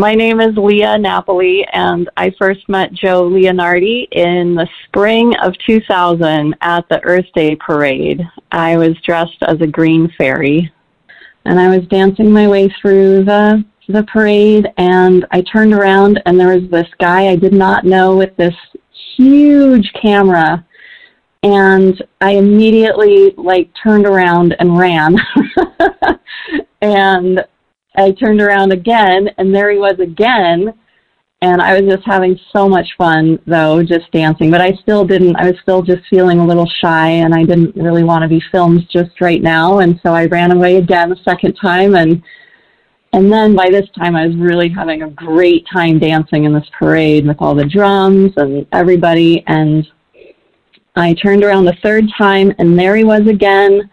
My 0.00 0.14
name 0.14 0.40
is 0.40 0.56
Leah 0.56 0.96
Napoli, 0.96 1.66
and 1.74 2.08
I 2.16 2.32
first 2.38 2.66
met 2.70 2.90
Joe 2.94 3.28
Leonardi 3.28 4.08
in 4.12 4.54
the 4.54 4.66
spring 4.86 5.34
of 5.42 5.52
2000 5.66 6.56
at 6.62 6.88
the 6.88 7.04
Earth 7.04 7.26
Day 7.34 7.54
parade. 7.56 8.26
I 8.50 8.78
was 8.78 8.96
dressed 9.04 9.36
as 9.42 9.60
a 9.60 9.66
green 9.66 10.10
fairy, 10.16 10.72
and 11.44 11.60
I 11.60 11.76
was 11.76 11.86
dancing 11.88 12.32
my 12.32 12.48
way 12.48 12.74
through 12.80 13.26
the 13.26 13.62
the 13.90 14.04
parade, 14.04 14.68
and 14.78 15.26
I 15.32 15.42
turned 15.42 15.74
around, 15.74 16.22
and 16.24 16.40
there 16.40 16.58
was 16.58 16.70
this 16.70 16.88
guy 16.98 17.28
I 17.28 17.36
did 17.36 17.52
not 17.52 17.84
know 17.84 18.16
with 18.16 18.34
this 18.38 18.56
huge 19.18 19.92
camera, 20.00 20.64
and 21.42 22.02
I 22.22 22.36
immediately 22.36 23.34
like 23.36 23.68
turned 23.74 24.06
around 24.06 24.56
and 24.60 24.78
ran, 24.78 25.18
and 26.80 27.44
I 27.96 28.12
turned 28.12 28.40
around 28.40 28.72
again, 28.72 29.30
and 29.38 29.54
there 29.54 29.70
he 29.70 29.78
was 29.78 29.98
again. 29.98 30.74
And 31.42 31.62
I 31.62 31.80
was 31.80 31.90
just 31.90 32.06
having 32.06 32.38
so 32.54 32.68
much 32.68 32.86
fun, 32.98 33.38
though, 33.46 33.82
just 33.82 34.10
dancing. 34.12 34.50
But 34.50 34.60
I 34.60 34.72
still 34.82 35.06
didn't, 35.06 35.36
I 35.36 35.46
was 35.46 35.58
still 35.62 35.80
just 35.80 36.06
feeling 36.08 36.38
a 36.38 36.46
little 36.46 36.68
shy, 36.80 37.08
and 37.08 37.34
I 37.34 37.44
didn't 37.44 37.74
really 37.76 38.04
want 38.04 38.22
to 38.22 38.28
be 38.28 38.42
filmed 38.52 38.86
just 38.90 39.20
right 39.20 39.42
now. 39.42 39.78
And 39.78 39.98
so 40.02 40.12
I 40.12 40.26
ran 40.26 40.52
away 40.52 40.76
again 40.76 41.08
the 41.08 41.16
second 41.24 41.54
time. 41.54 41.94
And, 41.94 42.22
and 43.14 43.32
then 43.32 43.56
by 43.56 43.70
this 43.70 43.88
time, 43.98 44.16
I 44.16 44.26
was 44.26 44.36
really 44.36 44.68
having 44.68 45.02
a 45.02 45.10
great 45.10 45.66
time 45.72 45.98
dancing 45.98 46.44
in 46.44 46.52
this 46.52 46.68
parade 46.78 47.26
with 47.26 47.38
all 47.40 47.54
the 47.54 47.64
drums 47.64 48.32
and 48.36 48.66
everybody. 48.72 49.42
And 49.46 49.88
I 50.94 51.14
turned 51.14 51.42
around 51.42 51.64
the 51.64 51.76
third 51.82 52.04
time, 52.18 52.52
and 52.58 52.78
there 52.78 52.96
he 52.96 53.04
was 53.04 53.26
again 53.26 53.90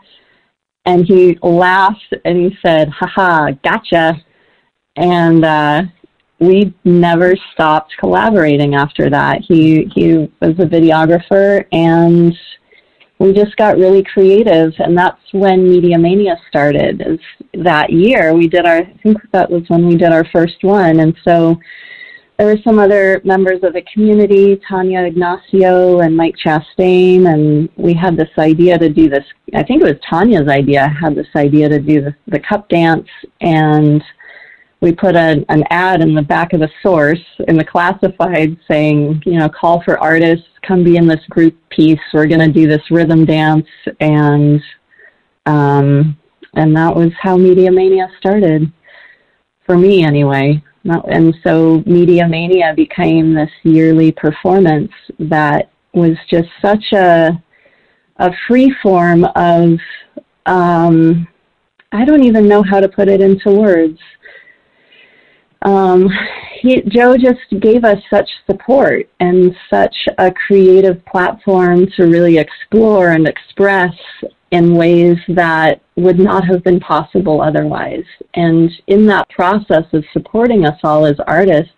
and 0.88 1.05
he 1.05 1.38
laughed 1.43 2.15
and 2.23 2.38
he 2.38 2.57
said, 2.65 2.89
haha, 2.89 3.51
gotcha. 3.61 4.23
And 4.95 5.43
uh, 5.43 5.83
we 6.39 6.73
never 6.85 7.35
stopped 7.53 7.93
collaborating 7.99 8.73
after 8.73 9.09
that. 9.09 9.41
He, 9.41 9.91
he 9.93 10.13
was 10.41 10.57
a 10.57 10.65
videographer 10.65 11.65
and 11.73 12.33
we 13.19 13.33
just 13.33 13.57
got 13.57 13.77
really 13.77 14.01
creative. 14.01 14.71
And 14.79 14.97
that's 14.97 15.21
when 15.33 15.69
Media 15.69 15.99
Mania 15.99 16.38
started. 16.47 17.03
Is 17.05 17.19
that 17.65 17.91
year 17.91 18.33
we 18.33 18.47
did 18.47 18.65
our, 18.65 18.77
I 18.77 18.99
think 19.03 19.17
that 19.33 19.51
was 19.51 19.63
when 19.67 19.88
we 19.88 19.97
did 19.97 20.13
our 20.13 20.25
first 20.31 20.63
one. 20.63 21.01
And 21.01 21.17
so 21.27 21.59
there 22.38 22.47
were 22.47 22.61
some 22.63 22.77
other 22.77 23.19
members 23.23 23.63
of 23.63 23.73
the 23.73 23.81
community, 23.91 24.61
Tanya 24.69 25.01
Ignacio 25.01 26.01
and 26.01 26.15
Mike 26.15 26.35
Chastain, 26.43 27.33
and 27.33 27.67
we 27.75 27.95
had 27.95 28.15
this 28.15 28.29
idea 28.38 28.77
to 28.77 28.89
do 28.89 29.09
this. 29.09 29.23
I 29.55 29.63
think 29.63 29.81
it 29.81 29.85
was 29.85 29.99
Tanya's 30.07 30.47
idea. 30.47 30.88
Had 30.88 31.15
this 31.15 31.27
idea 31.35 31.67
to 31.67 31.79
do 31.79 32.01
the, 32.01 32.15
the 32.27 32.39
cup 32.39 32.69
dance, 32.69 33.07
and 33.41 34.03
we 34.81 34.91
put 34.91 35.15
a, 35.15 35.43
an 35.49 35.63
ad 35.71 36.01
in 36.01 36.13
the 36.13 36.21
back 36.21 36.53
of 36.53 36.59
the 36.59 36.69
source 36.83 37.23
in 37.47 37.57
the 37.57 37.65
classified 37.65 38.55
saying, 38.67 39.23
you 39.25 39.39
know, 39.39 39.49
call 39.49 39.81
for 39.83 39.97
artists, 39.99 40.45
come 40.61 40.83
be 40.83 40.97
in 40.97 41.07
this 41.07 41.25
group 41.31 41.57
piece. 41.69 41.99
We're 42.13 42.27
going 42.27 42.41
to 42.41 42.51
do 42.51 42.67
this 42.67 42.83
rhythm 42.91 43.25
dance, 43.25 43.67
and 43.99 44.61
um, 45.47 46.15
and 46.53 46.75
that 46.75 46.95
was 46.95 47.09
how 47.19 47.35
Media 47.35 47.71
Mania 47.71 48.09
started 48.19 48.71
for 49.65 49.75
me, 49.75 50.03
anyway. 50.03 50.63
And 50.88 51.35
so 51.43 51.83
Media 51.85 52.27
Mania 52.27 52.73
became 52.75 53.33
this 53.33 53.51
yearly 53.63 54.11
performance 54.11 54.91
that 55.19 55.69
was 55.93 56.15
just 56.29 56.49
such 56.61 56.93
a 56.93 57.41
a 58.19 58.31
free 58.47 58.73
form 58.81 59.25
of 59.35 59.77
um, 60.47 61.27
I 61.91 62.03
don't 62.03 62.23
even 62.23 62.47
know 62.47 62.63
how 62.63 62.79
to 62.79 62.89
put 62.89 63.07
it 63.07 63.21
into 63.21 63.51
words. 63.51 63.99
Um, 65.61 66.09
he, 66.61 66.81
Joe 66.88 67.15
just 67.17 67.39
gave 67.61 67.83
us 67.83 67.97
such 68.09 68.29
support 68.45 69.09
and 69.19 69.55
such 69.69 69.95
a 70.17 70.31
creative 70.31 71.03
platform 71.05 71.88
to 71.97 72.05
really 72.05 72.38
explore 72.38 73.09
and 73.09 73.27
express 73.27 73.93
in 74.51 74.75
ways 74.75 75.17
that 75.27 75.81
would 75.95 76.19
not 76.19 76.45
have 76.45 76.63
been 76.63 76.79
possible 76.79 77.41
otherwise. 77.41 78.05
And 78.35 78.71
in 78.87 79.05
that 79.07 79.29
process 79.29 79.83
of 79.93 80.05
supporting 80.13 80.65
us 80.65 80.79
all 80.83 81.05
as 81.05 81.17
artists, 81.27 81.73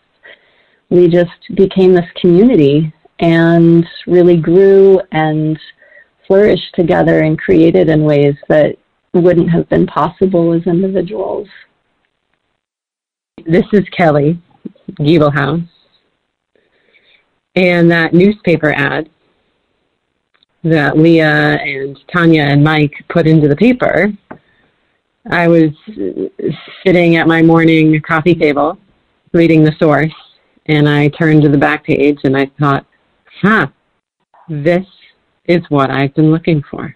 we 0.89 1.07
just 1.07 1.31
became 1.55 1.93
this 1.93 2.09
community 2.19 2.93
and 3.19 3.85
really 4.07 4.37
grew 4.37 4.99
and 5.11 5.59
flourished 6.27 6.73
together 6.75 7.19
and 7.19 7.39
created 7.39 7.89
in 7.89 8.03
ways 8.03 8.35
that 8.49 8.75
wouldn't 9.13 9.49
have 9.49 9.67
been 9.69 9.87
possible 9.87 10.53
as 10.53 10.61
individuals. 10.67 11.47
This 13.45 13.65
is 13.73 13.83
Kelly 13.89 14.39
Giebelhaus. 14.99 15.67
And 17.55 17.89
that 17.89 18.13
newspaper 18.13 18.71
ad 18.71 19.09
that 20.63 20.97
Leah 20.97 21.57
and 21.61 21.97
Tanya 22.11 22.43
and 22.43 22.63
Mike 22.63 22.93
put 23.09 23.27
into 23.27 23.47
the 23.47 23.55
paper, 23.55 24.11
I 25.29 25.47
was 25.47 25.69
sitting 26.85 27.15
at 27.15 27.27
my 27.27 27.41
morning 27.41 28.01
coffee 28.01 28.35
table 28.35 28.77
reading 29.33 29.63
the 29.63 29.75
source, 29.79 30.13
and 30.67 30.87
I 30.89 31.09
turned 31.09 31.43
to 31.43 31.49
the 31.49 31.57
back 31.57 31.83
page 31.83 32.19
and 32.23 32.35
I 32.35 32.49
thought, 32.59 32.85
huh, 33.41 33.67
this 34.47 34.85
is 35.45 35.61
what 35.69 35.89
I've 35.89 36.13
been 36.15 36.31
looking 36.31 36.63
for. 36.69 36.95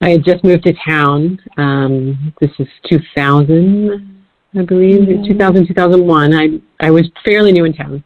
I 0.00 0.10
had 0.10 0.24
just 0.24 0.44
moved 0.44 0.64
to 0.64 0.74
town. 0.86 1.38
Um, 1.56 2.34
this 2.40 2.50
is 2.58 2.68
2000, 2.86 4.24
I 4.54 4.62
believe, 4.62 5.00
mm-hmm. 5.00 5.24
2000, 5.24 5.68
2001. 5.68 6.34
I, 6.34 6.60
I 6.86 6.90
was 6.90 7.08
fairly 7.24 7.52
new 7.52 7.64
in 7.64 7.72
town. 7.72 8.04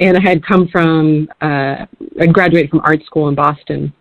And 0.00 0.16
I 0.16 0.20
had 0.20 0.44
come 0.44 0.66
from, 0.68 1.28
uh, 1.42 1.86
I 2.18 2.26
graduated 2.26 2.70
from 2.70 2.80
art 2.80 3.04
school 3.04 3.28
in 3.28 3.34
Boston 3.34 3.92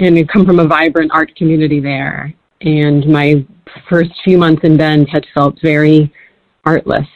and 0.00 0.16
had 0.16 0.28
come 0.28 0.44
from 0.44 0.58
a 0.58 0.66
vibrant 0.66 1.12
art 1.14 1.34
community 1.36 1.80
there. 1.80 2.34
And 2.60 3.06
my 3.06 3.46
first 3.88 4.10
few 4.24 4.36
months 4.36 4.62
in 4.64 4.76
Bend 4.76 5.08
had 5.08 5.24
felt 5.32 5.56
very 5.62 6.12
artless. 6.64 7.06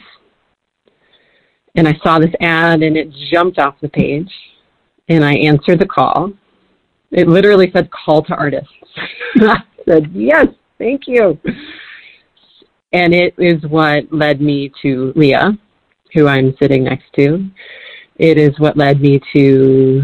And 1.74 1.86
I 1.86 1.98
saw 2.02 2.18
this 2.18 2.32
ad 2.40 2.82
and 2.82 2.96
it 2.96 3.10
jumped 3.30 3.58
off 3.58 3.74
the 3.80 3.88
page 3.88 4.32
and 5.08 5.24
I 5.24 5.34
answered 5.34 5.80
the 5.80 5.86
call. 5.86 6.32
It 7.10 7.28
literally 7.28 7.70
said 7.72 7.90
call 7.90 8.22
to 8.24 8.34
artists. 8.34 8.70
I 9.36 9.62
said, 9.86 10.10
yes, 10.12 10.46
thank 10.78 11.02
you. 11.06 11.38
And 12.92 13.12
it 13.14 13.34
is 13.36 13.62
what 13.68 14.12
led 14.12 14.40
me 14.40 14.72
to 14.82 15.12
Leah, 15.16 15.58
who 16.14 16.28
I'm 16.28 16.56
sitting 16.58 16.84
next 16.84 17.12
to. 17.16 17.50
It 18.18 18.38
is 18.38 18.58
what 18.58 18.76
led 18.76 19.00
me 19.00 19.20
to 19.34 20.02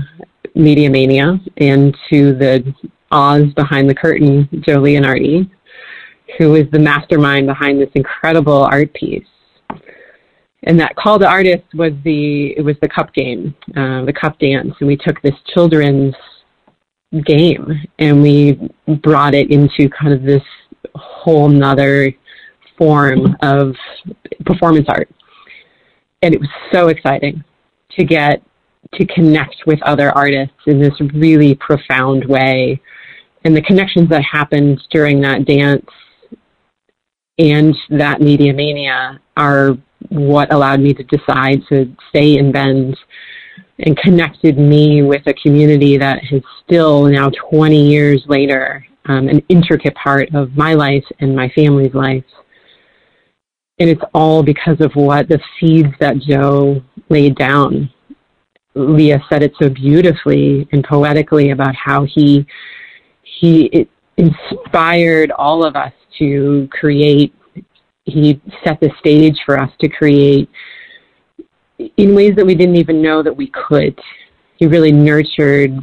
Media 0.55 0.91
Mania 0.91 1.41
and 1.57 1.97
to 2.11 2.35
the 2.35 2.75
Oz 3.11 3.53
behind 3.55 3.89
the 3.89 3.95
curtain, 3.95 4.49
Joe 4.61 4.81
Leonardi, 4.81 5.51
who 6.39 6.55
is 6.55 6.71
the 6.71 6.79
mastermind 6.79 7.47
behind 7.47 7.81
this 7.81 7.91
incredible 7.95 8.65
art 8.65 8.93
piece. 8.95 9.25
And 10.65 10.79
that 10.79 10.95
call 10.95 11.19
to 11.19 11.27
artists 11.27 11.75
was 11.75 11.93
the 12.05 12.55
it 12.57 12.63
was 12.63 12.77
the 12.81 12.89
cup 12.89 13.13
game, 13.15 13.55
uh, 13.77 14.05
the 14.05 14.13
cup 14.13 14.39
dance, 14.39 14.75
and 14.79 14.87
we 14.87 14.97
took 14.97 15.21
this 15.23 15.35
children's 15.53 16.15
game 17.25 17.67
and 17.99 18.23
we 18.23 18.71
brought 19.03 19.35
it 19.35 19.51
into 19.51 19.89
kind 19.91 20.15
of 20.15 20.23
this 20.23 20.43
whole 20.95 21.49
nother 21.49 22.13
form 22.79 23.37
of 23.43 23.75
performance 24.45 24.87
art. 24.89 25.11
And 26.23 26.35
it 26.35 26.41
was 26.41 26.49
so 26.73 26.89
exciting 26.89 27.43
to 27.99 28.05
get 28.05 28.43
to 28.95 29.07
connect 29.07 29.57
with 29.67 29.81
other 29.83 30.11
artists 30.13 30.55
in 30.67 30.79
this 30.81 30.95
really 31.15 31.55
profound 31.55 32.25
way. 32.27 32.81
And 33.45 33.57
the 33.57 33.63
connections 33.63 34.09
that 34.11 34.23
happened 34.23 34.81
during 34.91 35.21
that 35.23 35.45
dance 35.45 35.87
and 37.39 37.77
that 37.91 38.21
media 38.21 38.53
mania 38.53 39.21
are 39.37 39.77
what 40.11 40.53
allowed 40.53 40.81
me 40.81 40.93
to 40.95 41.03
decide 41.05 41.63
to 41.69 41.95
stay 42.11 42.39
in 42.39 42.53
Bend 42.53 42.97
and 43.79 43.97
connected 43.97 44.59
me 44.59 45.03
with 45.03 45.23
a 45.27 45.35
community 45.35 45.97
that 45.97 46.23
is 46.31 46.43
still 46.65 47.05
now 47.05 47.31
20 47.51 47.81
years 47.81 48.23
later 48.27 48.85
um, 49.07 49.29
an 49.29 49.43
intricate 49.49 49.95
part 49.95 50.33
of 50.35 50.57
my 50.57 50.75
life 50.75 51.05
and 51.21 51.35
my 51.35 51.49
family's 51.51 51.95
life. 51.95 52.25
And 53.79 53.91
it's 53.91 54.03
all 54.15 54.43
because 54.43 54.81
of 54.81 54.93
what 54.95 55.29
the 55.29 55.41
seeds 55.59 55.93
that 55.99 56.19
Joe 56.19 56.83
laid 57.13 57.37
down. 57.37 57.91
Leah 58.75 59.23
said 59.29 59.43
it 59.43 59.53
so 59.61 59.69
beautifully 59.69 60.67
and 60.73 60.83
poetically 60.83 61.51
about 61.51 61.75
how 61.77 62.05
he 62.05 62.47
he 63.23 63.87
inspired 64.17 65.31
all 65.33 65.65
of 65.65 65.77
us 65.77 65.93
to 66.19 66.69
create. 66.73 67.35
He 68.05 68.41
set 68.65 68.81
the 68.81 68.91
stage 68.99 69.39
for 69.45 69.59
us 69.59 69.71
to 69.81 69.89
create 69.89 70.49
in 71.97 72.15
ways 72.15 72.35
that 72.37 72.47
we 72.47 72.55
didn't 72.55 72.77
even 72.77 73.03
know 73.03 73.23
that 73.23 73.37
we 73.37 73.49
could. 73.49 73.99
He 74.57 74.67
really 74.67 74.93
nurtured 74.93 75.77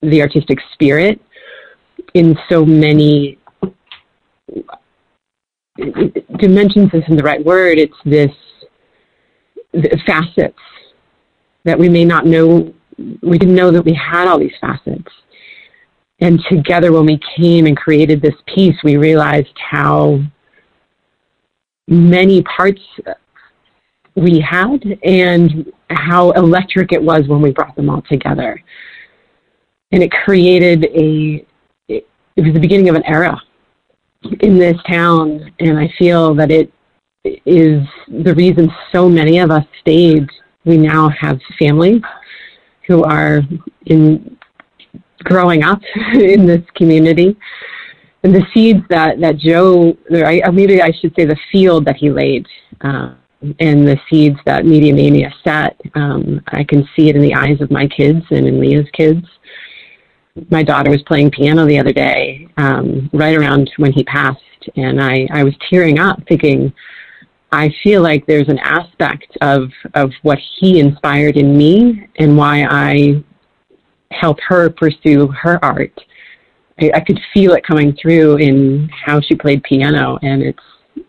the 0.00 0.22
artistic 0.22 0.58
spirit 0.72 1.20
in 2.14 2.36
so 2.48 2.64
many 2.64 3.38
dimensions 6.38 6.90
isn't 6.92 7.16
the 7.16 7.22
right 7.22 7.44
word. 7.44 7.78
It's 7.78 7.96
this 8.04 8.30
facets 10.06 10.58
that 11.64 11.78
we 11.78 11.88
may 11.88 12.04
not 12.04 12.26
know. 12.26 12.72
We 13.22 13.38
didn't 13.38 13.54
know 13.54 13.70
that 13.70 13.84
we 13.84 13.94
had 13.94 14.28
all 14.28 14.38
these 14.38 14.54
facets. 14.60 15.10
And 16.20 16.40
together, 16.48 16.92
when 16.92 17.06
we 17.06 17.20
came 17.36 17.66
and 17.66 17.76
created 17.76 18.22
this 18.22 18.34
piece, 18.46 18.76
we 18.84 18.96
realized 18.96 19.58
how 19.58 20.20
many 21.88 22.42
parts 22.42 22.80
we 24.14 24.40
had 24.40 24.84
and 25.02 25.72
how 25.90 26.30
electric 26.32 26.92
it 26.92 27.02
was 27.02 27.26
when 27.26 27.40
we 27.40 27.50
brought 27.50 27.74
them 27.74 27.90
all 27.90 28.02
together. 28.02 28.62
And 29.90 30.02
it 30.02 30.12
created 30.12 30.84
a, 30.84 31.44
it, 31.88 32.06
it 32.36 32.40
was 32.44 32.54
the 32.54 32.60
beginning 32.60 32.88
of 32.88 32.94
an 32.94 33.04
era 33.04 33.40
in 34.40 34.58
this 34.58 34.76
town, 34.86 35.52
and 35.58 35.78
I 35.78 35.92
feel 35.98 36.34
that 36.34 36.50
it 36.50 36.72
is 37.24 37.86
the 38.08 38.34
reason 38.34 38.70
so 38.90 39.08
many 39.08 39.38
of 39.38 39.50
us 39.50 39.64
stayed. 39.80 40.28
We 40.64 40.76
now 40.76 41.08
have 41.10 41.40
families 41.58 42.02
who 42.86 43.04
are 43.04 43.42
in 43.86 44.36
growing 45.24 45.62
up 45.62 45.80
in 46.14 46.46
this 46.46 46.64
community. 46.74 47.36
And 48.24 48.34
the 48.34 48.44
seeds 48.54 48.84
that, 48.88 49.20
that 49.20 49.36
Joe, 49.36 49.96
or 50.10 50.52
maybe 50.52 50.80
I 50.80 50.92
should 50.92 51.14
say 51.16 51.24
the 51.24 51.38
field 51.50 51.84
that 51.86 51.96
he 51.96 52.10
laid, 52.10 52.46
uh, 52.80 53.14
and 53.58 53.86
the 53.88 53.98
seeds 54.08 54.38
that 54.46 54.64
Media 54.64 54.94
Mania 54.94 55.32
set, 55.42 55.80
um, 55.96 56.40
I 56.48 56.62
can 56.62 56.88
see 56.94 57.08
it 57.08 57.16
in 57.16 57.22
the 57.22 57.34
eyes 57.34 57.60
of 57.60 57.72
my 57.72 57.88
kids 57.88 58.24
and 58.30 58.46
in 58.46 58.60
Leah's 58.60 58.88
kids 58.92 59.26
my 60.50 60.62
daughter 60.62 60.90
was 60.90 61.02
playing 61.02 61.30
piano 61.30 61.66
the 61.66 61.78
other 61.78 61.92
day, 61.92 62.48
um, 62.56 63.10
right 63.12 63.36
around 63.36 63.70
when 63.76 63.92
he 63.92 64.02
passed, 64.04 64.40
and 64.76 65.02
I, 65.02 65.28
I 65.30 65.44
was 65.44 65.54
tearing 65.68 65.98
up 65.98 66.20
thinking, 66.26 66.72
I 67.52 67.72
feel 67.82 68.02
like 68.02 68.26
there's 68.26 68.48
an 68.48 68.58
aspect 68.60 69.36
of, 69.42 69.70
of 69.94 70.10
what 70.22 70.38
he 70.58 70.80
inspired 70.80 71.36
in 71.36 71.56
me 71.56 72.08
and 72.16 72.36
why 72.36 72.64
I 72.64 73.22
help 74.10 74.38
her 74.48 74.70
pursue 74.70 75.28
her 75.28 75.62
art. 75.62 75.92
I, 76.80 76.90
I 76.94 77.00
could 77.00 77.20
feel 77.34 77.52
it 77.52 77.64
coming 77.64 77.96
through 78.00 78.36
in 78.38 78.88
how 78.88 79.20
she 79.20 79.34
played 79.34 79.62
piano, 79.64 80.18
and 80.22 80.42
it's 80.42 80.58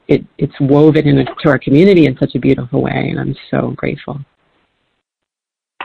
it, 0.08 0.26
it's 0.38 0.54
woven 0.60 1.08
into 1.08 1.50
our 1.50 1.58
community 1.58 2.06
in 2.06 2.18
such 2.18 2.36
a 2.36 2.40
beautiful 2.40 2.82
way, 2.82 3.10
and 3.10 3.20
I'm 3.20 3.36
so 3.50 3.72
grateful. 3.72 4.20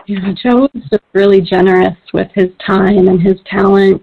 Yeah, 0.07 0.33
Joe 0.43 0.69
was 0.75 0.83
just 0.91 1.03
really 1.13 1.41
generous 1.41 1.97
with 2.13 2.29
his 2.35 2.49
time 2.67 3.09
and 3.09 3.21
his 3.21 3.39
talent. 3.47 4.03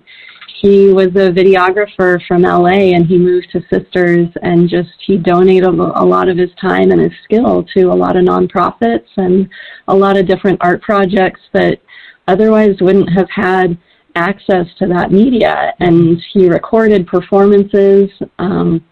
He 0.62 0.94
was 0.94 1.08
a 1.08 1.32
videographer 1.32 2.20
from 2.28 2.44
LA 2.44 2.94
and 2.96 3.06
he 3.06 3.18
moved 3.18 3.48
to 3.52 3.62
Sisters 3.72 4.28
and 4.42 4.70
just 4.70 4.90
he 5.06 5.18
donated 5.18 5.66
a 5.66 5.72
lot 5.72 6.30
of 6.30 6.38
his 6.38 6.50
time 6.60 6.92
and 6.92 7.02
his 7.02 7.12
skill 7.24 7.66
to 7.76 7.92
a 7.92 7.94
lot 7.94 8.16
of 8.16 8.24
nonprofits 8.24 9.08
and 9.18 9.50
a 9.88 9.96
lot 9.96 10.18
of 10.18 10.28
different 10.28 10.58
art 10.62 10.82
projects 10.82 11.42
that 11.54 11.80
otherwise 12.28 12.76
wouldn't 12.80 13.10
have 13.10 13.30
had 13.30 13.78
access 14.16 14.66
to 14.80 14.88
that 14.88 15.12
media. 15.12 15.74
And 15.80 16.22
he 16.34 16.48
recorded 16.48 17.06
performances 17.06 18.10
um, 18.40 18.84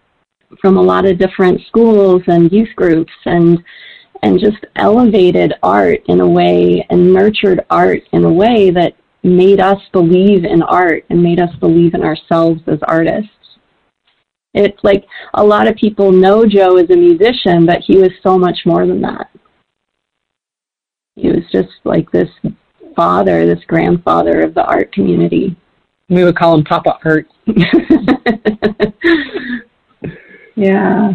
from 0.60 0.76
a 0.76 0.82
lot 0.82 1.06
of 1.06 1.18
different 1.18 1.60
schools 1.66 2.22
and 2.26 2.52
youth 2.52 2.74
groups 2.76 3.12
and 3.24 3.62
and 4.22 4.40
just 4.40 4.64
elevated 4.76 5.52
art 5.62 6.00
in 6.06 6.20
a 6.20 6.26
way 6.26 6.86
and 6.88 7.12
nurtured 7.12 7.60
art 7.68 8.00
in 8.12 8.24
a 8.24 8.32
way 8.32 8.70
that 8.70 8.94
made 9.24 9.58
us 9.58 9.80
believe 9.92 10.44
in 10.44 10.62
art 10.62 11.04
and 11.10 11.22
made 11.22 11.40
us 11.40 11.54
believe 11.58 11.94
in 11.94 12.02
ourselves 12.02 12.60
as 12.66 12.78
artists. 12.86 13.30
It's 14.52 14.78
like 14.84 15.04
a 15.34 15.42
lot 15.42 15.66
of 15.66 15.74
people 15.76 16.12
know 16.12 16.44
Joe 16.46 16.76
as 16.76 16.90
a 16.90 16.96
musician, 16.96 17.66
but 17.66 17.80
he 17.80 17.96
was 17.96 18.10
so 18.22 18.38
much 18.38 18.58
more 18.64 18.86
than 18.86 19.00
that. 19.00 19.30
He 21.16 21.28
was 21.28 21.44
just 21.50 21.72
like 21.84 22.10
this 22.12 22.28
father, 22.94 23.46
this 23.46 23.64
grandfather 23.66 24.42
of 24.42 24.54
the 24.54 24.64
art 24.64 24.92
community. 24.92 25.56
We 26.08 26.22
would 26.22 26.36
call 26.36 26.58
him 26.58 26.64
Papa 26.64 26.98
Art. 27.04 27.26
yeah. 30.54 31.12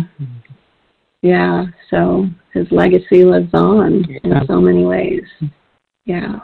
Yeah. 1.22 1.66
So 1.90 2.28
his 2.54 2.68
legacy 2.72 3.24
lives 3.24 3.54
on 3.54 4.04
in 4.24 4.34
so 4.48 4.60
many 4.60 4.84
ways. 4.84 5.24
Yeah. 6.06 6.40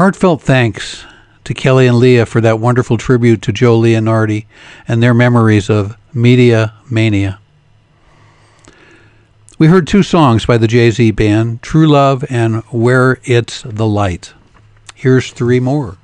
Heartfelt 0.00 0.40
thanks 0.40 1.04
to 1.44 1.52
Kelly 1.52 1.86
and 1.86 1.98
Leah 1.98 2.24
for 2.24 2.40
that 2.40 2.58
wonderful 2.58 2.96
tribute 2.96 3.42
to 3.42 3.52
Joe 3.52 3.78
Leonardi 3.78 4.46
and 4.88 5.02
their 5.02 5.12
memories 5.12 5.68
of 5.68 5.94
Media 6.14 6.72
Mania. 6.90 7.38
We 9.58 9.66
heard 9.66 9.86
two 9.86 10.02
songs 10.02 10.46
by 10.46 10.56
the 10.56 10.66
Jay 10.66 10.90
Z 10.90 11.10
Band 11.10 11.60
True 11.60 11.86
Love 11.86 12.24
and 12.30 12.62
Where 12.70 13.18
It's 13.24 13.60
the 13.60 13.86
Light. 13.86 14.32
Here's 14.94 15.32
three 15.32 15.60
more. 15.60 15.98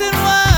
And 0.00 0.14
why. 0.14 0.51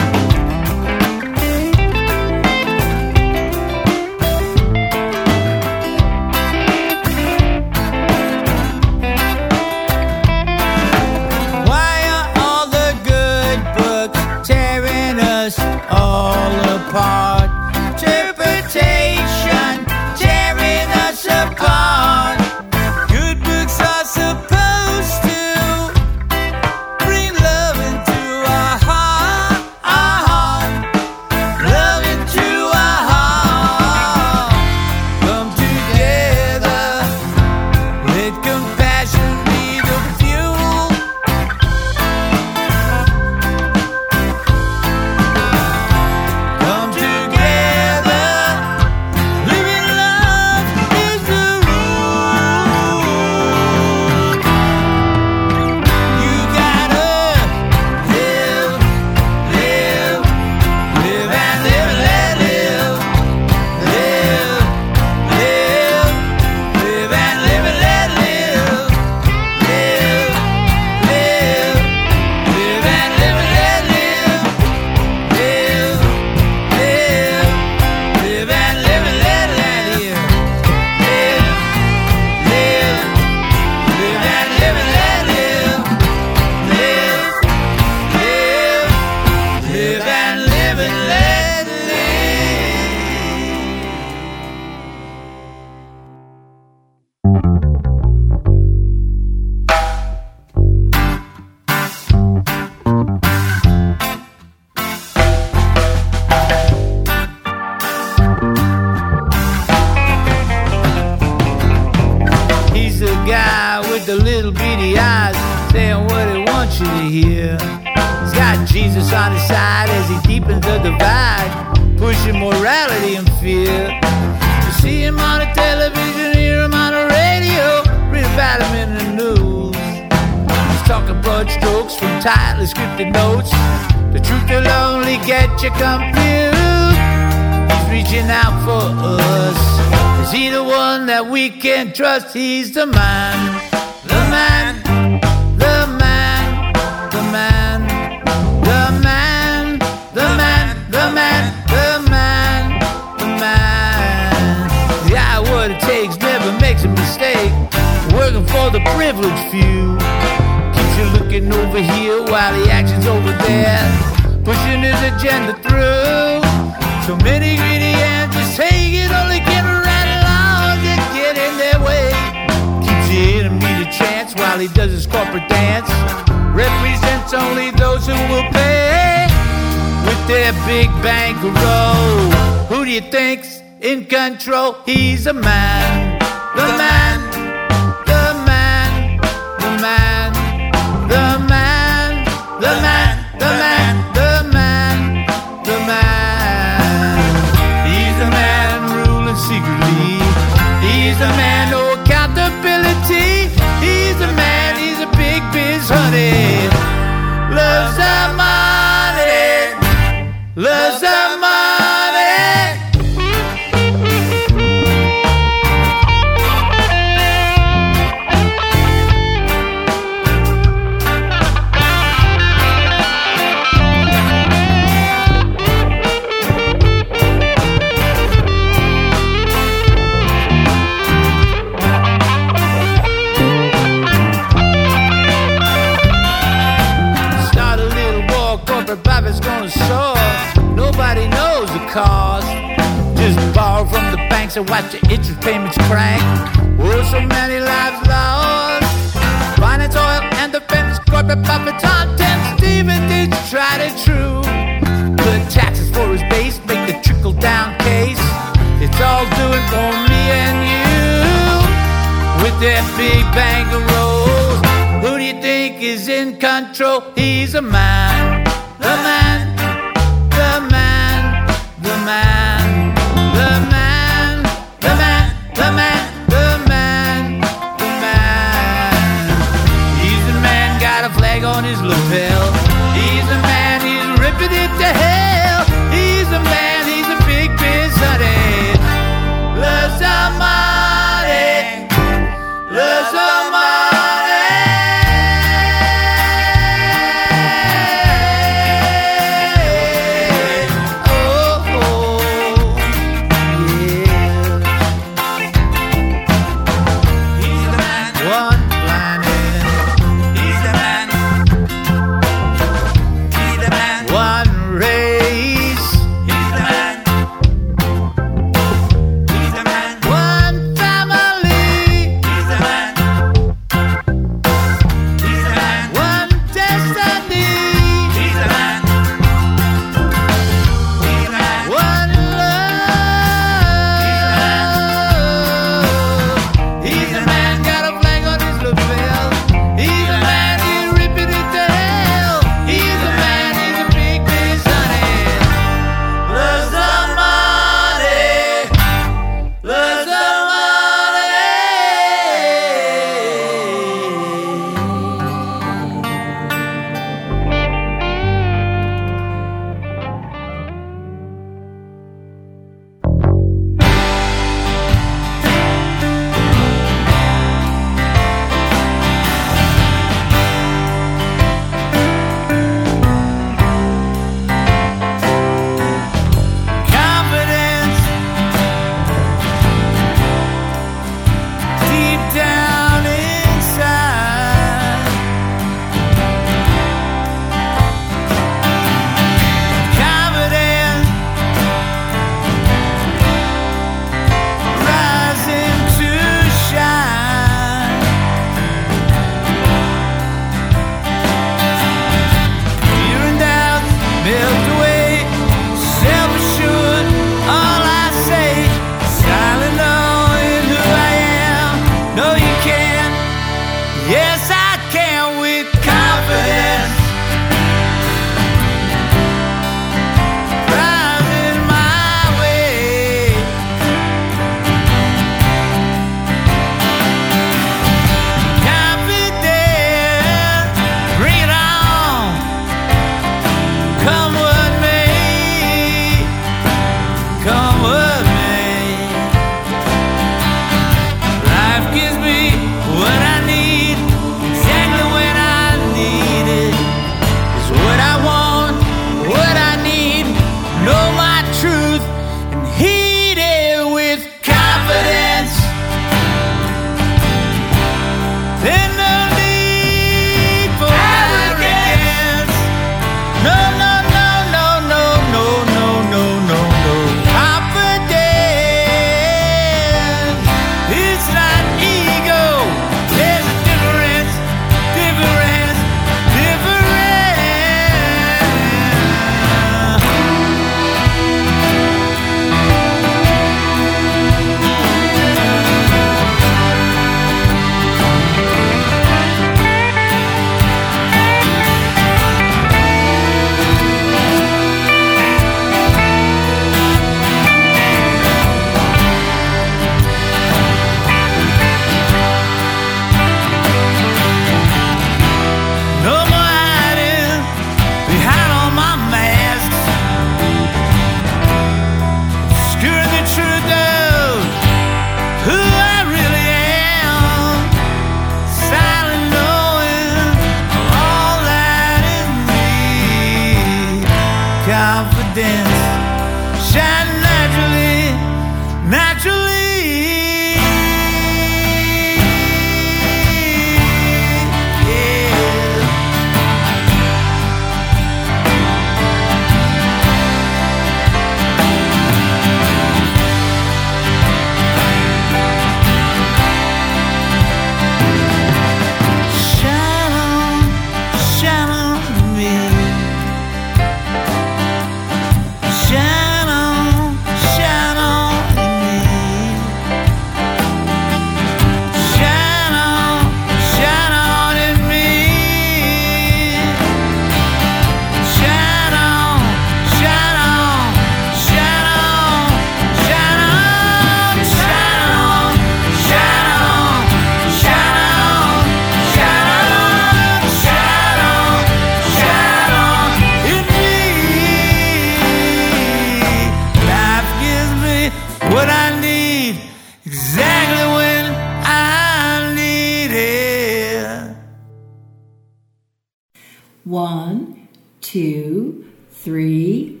One, 596.88 597.68
two, 598.00 598.88
three. 599.10 600.00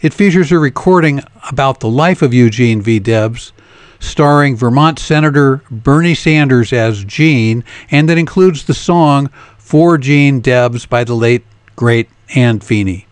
It 0.00 0.12
features 0.12 0.50
a 0.50 0.58
recording 0.58 1.22
about 1.48 1.80
the 1.80 1.88
life 1.88 2.22
of 2.22 2.34
Eugene 2.34 2.82
V. 2.82 2.98
Debs, 2.98 3.52
starring 4.00 4.56
Vermont 4.56 4.98
Senator 4.98 5.62
Bernie 5.70 6.14
Sanders 6.14 6.72
as 6.72 7.04
Gene, 7.04 7.62
and 7.90 8.08
that 8.08 8.18
includes 8.18 8.64
the 8.64 8.74
song 8.74 9.28
For 9.58 9.98
Gene 9.98 10.40
Debs 10.40 10.86
by 10.86 11.04
the 11.04 11.14
late, 11.14 11.44
great 11.76 12.08
Anne 12.34 12.60
Feeney. 12.60 13.06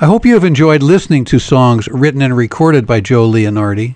I 0.00 0.06
hope 0.06 0.26
you 0.26 0.34
have 0.34 0.42
enjoyed 0.42 0.82
listening 0.82 1.24
to 1.26 1.38
songs 1.38 1.86
written 1.88 2.22
and 2.22 2.36
recorded 2.36 2.86
by 2.86 3.00
Joe 3.00 3.30
Leonardi. 3.30 3.94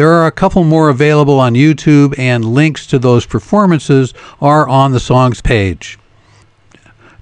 There 0.00 0.12
are 0.14 0.26
a 0.26 0.32
couple 0.32 0.64
more 0.64 0.88
available 0.88 1.38
on 1.38 1.52
YouTube, 1.52 2.18
and 2.18 2.42
links 2.42 2.86
to 2.86 2.98
those 2.98 3.26
performances 3.26 4.14
are 4.40 4.66
on 4.66 4.92
the 4.92 4.98
songs 4.98 5.42
page. 5.42 5.98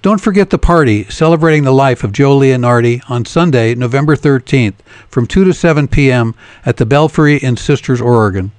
Don't 0.00 0.20
forget 0.20 0.50
the 0.50 0.58
party 0.58 1.02
celebrating 1.10 1.64
the 1.64 1.72
life 1.72 2.04
of 2.04 2.12
Joe 2.12 2.38
Leonardi 2.38 3.02
on 3.10 3.24
Sunday, 3.24 3.74
November 3.74 4.14
13th 4.14 4.76
from 5.08 5.26
2 5.26 5.44
to 5.46 5.52
7 5.52 5.88
p.m. 5.88 6.36
at 6.64 6.76
the 6.76 6.86
Belfry 6.86 7.38
in 7.38 7.56
Sisters, 7.56 8.00
Oregon. 8.00 8.52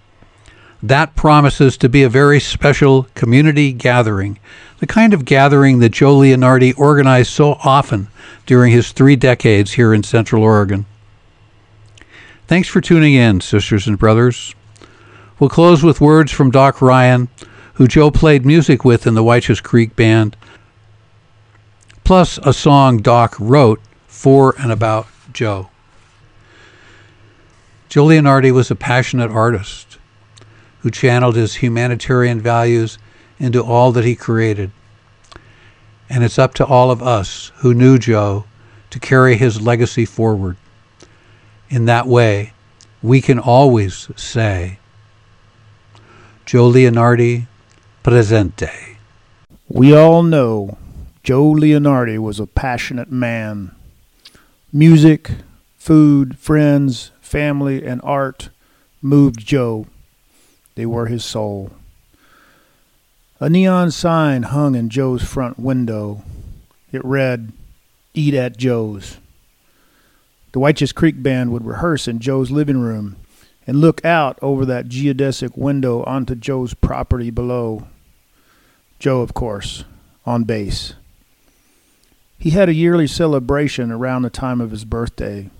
That 0.84 1.15
promises 1.15 1.78
to 1.78 1.88
be 1.88 2.03
a 2.03 2.09
very 2.09 2.41
special 2.41 3.03
community 3.15 3.72
gathering, 3.72 4.38
the 4.80 4.86
kind 4.86 5.13
of 5.13 5.24
gathering 5.24 5.80
that 5.80 5.93
Joe 5.93 6.17
Leonardi 6.17 6.78
organized 6.78 7.32
so 7.32 7.53
often 7.63 8.09
during 8.45 8.74
his 8.74 8.91
three 8.91 9.15
decades 9.15 9.72
here 9.72 9.93
in 9.93 10.03
Central 10.03 10.43
Oregon. 10.43 10.86
Thanks 12.50 12.68
for 12.68 12.82
tuning 12.82 13.14
in, 13.14 13.41
sisters 13.41 13.86
and 13.86 13.95
brothers. 13.95 14.56
We'll 15.38 15.52
close 15.52 15.84
with 15.84 16.02
words 16.02 16.32
from 16.32 16.50
Doc 16.50 16.82
Ryan, 16.82 17.28
who 17.76 17.88
Joe 17.88 18.10
played 18.10 18.43
music 18.43 18.84
with 18.84 19.06
in 19.06 19.14
the 19.14 19.24
Whychus 19.24 19.62
Creek 19.62 19.95
Band, 19.95 20.36
plus 22.04 22.39
a 22.39 22.52
song 22.52 23.04
Doc 23.04 23.36
wrote 23.39 23.80
for 24.08 24.56
and 24.58 24.72
about 24.72 25.06
Joe. 25.32 25.70
Joe 27.88 28.06
Leonardi 28.06 28.52
was 28.52 28.72
a 28.72 28.76
passionate 28.76 29.30
artist 29.30 30.00
who 30.80 30.89
channeled 30.89 31.36
his 31.36 31.54
humanitarian 31.54 32.41
values 32.41 32.97
into 33.38 33.64
all 33.64 33.91
that 33.91 34.06
he 34.06 34.16
created. 34.16 34.72
And 36.10 36.24
it's 36.24 36.39
up 36.39 36.56
to 36.56 36.66
all 36.66 36.89
of 36.89 37.04
us 37.04 37.52
who 37.58 37.76
knew 37.76 38.00
Joe 38.00 38.45
to 38.89 39.00
carry 39.00 39.38
his 39.38 39.62
legacy 39.62 40.06
forward. 40.06 40.58
In 41.70 41.86
that 41.86 42.07
way, 42.07 42.53
we 43.03 43.22
can 43.22 43.38
always 43.38 44.09
say, 44.15 44.80
Joe 46.45 46.70
Leonardi, 46.70 47.45
presente. 48.03 48.97
We 49.67 49.95
all 49.95 50.24
know 50.24 50.80
Joe 51.22 51.51
Leonardi 51.51 52.17
was 52.17 52.39
a 52.39 52.47
passionate 52.47 53.11
man. 53.11 53.76
Music, 54.74 55.30
food, 55.78 56.39
friends, 56.39 57.11
family, 57.22 57.86
and 57.86 58.01
art 58.03 58.49
moved 58.99 59.45
Joe. 59.45 59.86
They 60.74 60.88
were 60.88 61.05
his 61.05 61.24
soul. 61.24 61.72
A 63.39 63.47
neon 63.47 63.91
sign 63.91 64.41
hung 64.41 64.74
in 64.74 64.89
Joe's 64.89 65.24
front 65.24 65.59
window. 65.59 66.24
It 66.91 67.05
read, 67.05 67.53
Eat 68.15 68.34
at 68.34 68.57
Joe's. 68.57 69.18
The 70.52 70.60
Whychus 70.60 70.93
Creek 70.93 71.22
Band 71.22 71.52
would 71.52 71.66
rehearse 71.66 72.08
in 72.08 72.20
Joe's 72.20 72.50
living 72.50 72.80
room 72.80 73.18
and 73.68 73.80
look 73.80 74.04
out 74.04 74.39
over 74.41 74.66
that 74.66 74.88
geodesic 74.88 75.56
window 75.56 76.04
onto 76.04 76.34
Joe's 76.34 76.74
property 76.74 77.30
below. 77.30 77.88
Joe, 78.97 79.22
of 79.22 79.36
course, 79.36 79.84
on 80.26 80.45
bass. 80.45 80.95
He 82.39 82.50
had 82.50 82.68
a 82.68 82.74
yearly 82.74 83.06
celebration 83.06 83.91
around 83.91 84.24
the 84.24 84.32
time 84.32 84.60
of 84.60 84.72
his 84.72 84.86
birthday. 84.86 85.52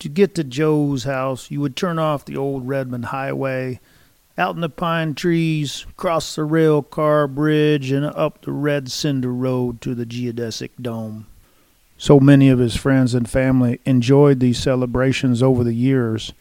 To 0.00 0.08
get 0.08 0.34
to 0.34 0.42
Joe's 0.42 1.04
house, 1.04 1.50
you 1.50 1.60
would 1.60 1.76
turn 1.76 1.98
off 1.98 2.24
the 2.24 2.36
old 2.36 2.66
Redmond 2.66 3.06
Highway, 3.06 3.78
out 4.36 4.54
in 4.54 4.62
the 4.62 4.68
pine 4.68 5.14
trees, 5.14 5.86
cross 5.96 6.34
the 6.34 6.44
rail 6.44 6.82
car 6.82 7.28
bridge, 7.28 7.92
and 7.92 8.06
up 8.06 8.42
the 8.42 8.52
red 8.52 8.90
cinder 8.90 9.32
road 9.32 9.80
to 9.82 9.94
the 9.94 10.06
geodesic 10.06 10.70
dome. 10.80 11.26
So 12.00 12.18
many 12.18 12.48
of 12.48 12.58
his 12.58 12.76
friends 12.76 13.14
and 13.14 13.28
family 13.28 13.78
enjoyed 13.84 14.40
these 14.40 14.58
celebrations 14.58 15.42
over 15.42 15.62
the 15.62 15.74
years 15.74 16.32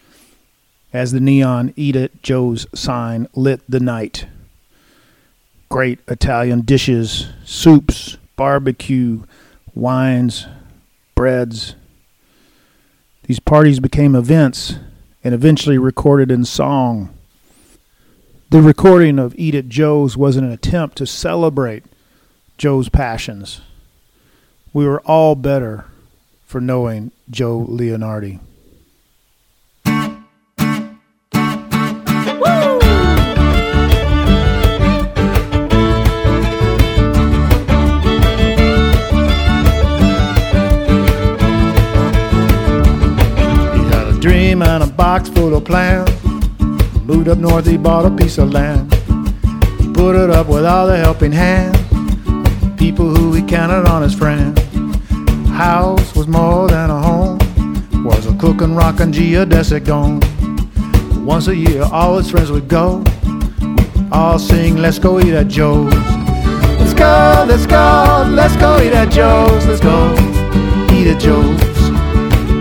as 0.94 1.12
the 1.12 1.20
neon 1.20 1.74
Eat 1.76 1.98
at 1.98 2.24
Joe's 2.24 2.66
sign 2.74 3.28
lit 3.36 3.60
the 3.68 3.82
night. 3.82 4.26
Great 5.68 6.00
Italian 6.08 6.62
dishes, 6.62 7.28
soups, 7.44 8.16
barbecue, 8.38 9.24
wines, 9.76 10.48
breads. 11.14 11.76
These 13.24 13.42
parties 13.42 13.82
became 13.82 14.16
events 14.16 14.76
and 15.26 15.36
eventually 15.36 15.78
recorded 15.78 16.32
in 16.32 16.46
song. 16.46 17.14
The 18.50 18.62
recording 18.62 19.20
of 19.20 19.36
Eat 19.38 19.56
at 19.56 19.68
Joe's 19.68 20.16
was 20.16 20.38
an 20.38 20.50
attempt 20.50 20.98
to 21.00 21.06
celebrate 21.06 21.84
Joe's 22.58 22.88
passions. 22.88 23.60
We 24.72 24.86
were 24.86 25.02
all 25.02 25.34
better 25.34 25.86
for 26.46 26.62
knowing 26.62 27.12
Joe 27.30 27.66
Leonardi. 27.68 28.40
He 29.84 29.92
had 43.90 44.08
a 44.08 44.20
dream 44.20 44.62
and 44.62 44.84
a 44.84 44.88
box 44.88 45.30
full 45.30 45.56
of 45.56 45.66
plans. 45.66 46.10
Moved 47.04 47.28
up 47.28 47.40
north, 47.40 47.66
he 47.66 47.78
bought 47.78 48.06
a 48.06 48.12
piece 48.16 48.38
of 48.38 48.52
land. 48.52 48.94
He 49.80 49.92
Put 49.92 50.16
it 50.16 50.30
up 50.30 50.48
with 50.48 50.64
all 50.64 50.86
the 50.86 50.98
helping 50.98 51.32
hands. 51.32 51.79
People 52.80 53.14
who 53.14 53.34
he 53.34 53.44
counted 53.44 53.90
on 53.90 54.04
as 54.04 54.16
friends. 54.16 54.58
House 55.50 56.16
was 56.16 56.30
more 56.30 56.70
than 56.70 56.90
a 56.90 57.02
home. 57.02 57.38
Was 58.06 58.26
a 58.26 58.34
cooking, 58.38 58.74
rockin' 58.74 59.12
geodesic 59.12 59.84
dome. 59.84 60.22
Once 61.26 61.48
a 61.50 61.56
year, 61.56 61.84
all 61.92 62.18
his 62.18 62.32
friends 62.32 62.50
would 62.52 62.70
go. 62.70 63.04
All 64.14 64.40
sing, 64.40 64.78
let's 64.78 64.98
go 64.98 65.20
eat 65.20 65.34
at 65.34 65.50
Joe's. 65.50 65.94
Let's 66.80 66.94
go, 66.94 67.46
let's 67.50 67.66
go, 67.66 68.26
let's 68.34 68.56
go 68.56 68.82
eat 68.82 68.94
at 68.94 69.12
Joe's. 69.12 69.66
Let's 69.68 69.82
go 69.82 70.14
eat 70.94 71.08
at 71.08 71.20
Joe's. 71.20 71.62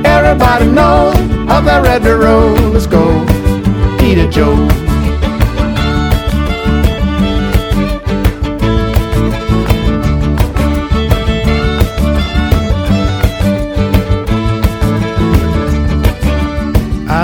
Everybody 0.05 0.67
knows 0.67 1.15
of 1.49 1.65
that 1.65 1.83
red 1.85 2.05
road. 2.05 2.75
Let's 2.75 2.89
go 2.89 3.23
eat 4.03 4.19
at 4.19 4.33
Joe's. 4.33 4.88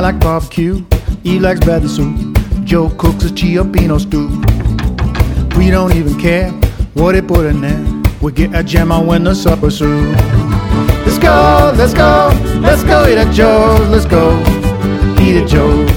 Like 0.05 0.21
barbecue, 0.21 0.85
he 1.23 1.39
likes 1.39 1.61
bathing 1.61 1.89
soup. 1.89 2.37
Joe 2.65 2.91
cooks 2.99 3.25
a 3.25 3.29
cioppino 3.29 3.99
stew. 3.99 4.29
We 5.57 5.71
don't 5.71 5.95
even 5.95 6.21
care 6.21 6.51
what 6.93 7.15
he 7.15 7.23
put 7.23 7.47
in 7.47 7.63
there. 7.63 8.03
We 8.21 8.31
get 8.31 8.55
a 8.55 8.63
jam 8.63 8.93
on 8.93 9.07
when 9.07 9.25
the 9.25 9.35
supper's 9.35 9.79
through. 9.79 10.13
Let's 11.07 11.19
go, 11.19 11.73
let's 11.79 11.95
go, 11.95 12.39
let's 12.61 12.85
go 12.85 13.09
eat 13.09 13.17
at 13.17 13.33
Joe's. 13.33 13.89
Let's 13.89 14.05
go 14.05 14.39
eat 15.23 15.43
at 15.43 15.49
Joe's. 15.49 15.91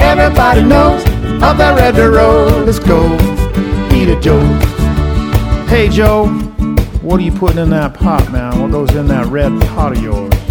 Everybody 0.00 0.62
knows 0.62 1.02
of 1.42 1.58
that 1.58 1.76
red 1.76 1.98
road. 1.98 2.64
Let's 2.64 2.78
go 2.78 3.12
eat 3.92 4.08
at 4.08 4.22
Joe's. 4.22 5.68
Hey 5.68 5.88
Joe, 5.88 6.28
what 7.02 7.18
are 7.18 7.24
you 7.24 7.32
putting 7.32 7.58
in 7.58 7.70
that 7.70 7.92
pot, 7.92 8.30
man? 8.30 8.62
What 8.62 8.70
goes 8.70 8.94
in 8.94 9.08
that 9.08 9.26
red 9.26 9.60
pot 9.62 9.96
of 9.96 10.00
yours? 10.00 10.49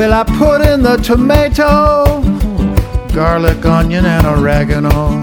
Well, 0.00 0.14
I 0.14 0.24
put 0.24 0.62
in 0.62 0.82
the 0.82 0.96
tomato, 0.96 2.22
garlic, 3.12 3.62
onion, 3.66 4.06
and 4.06 4.26
oregano. 4.26 5.20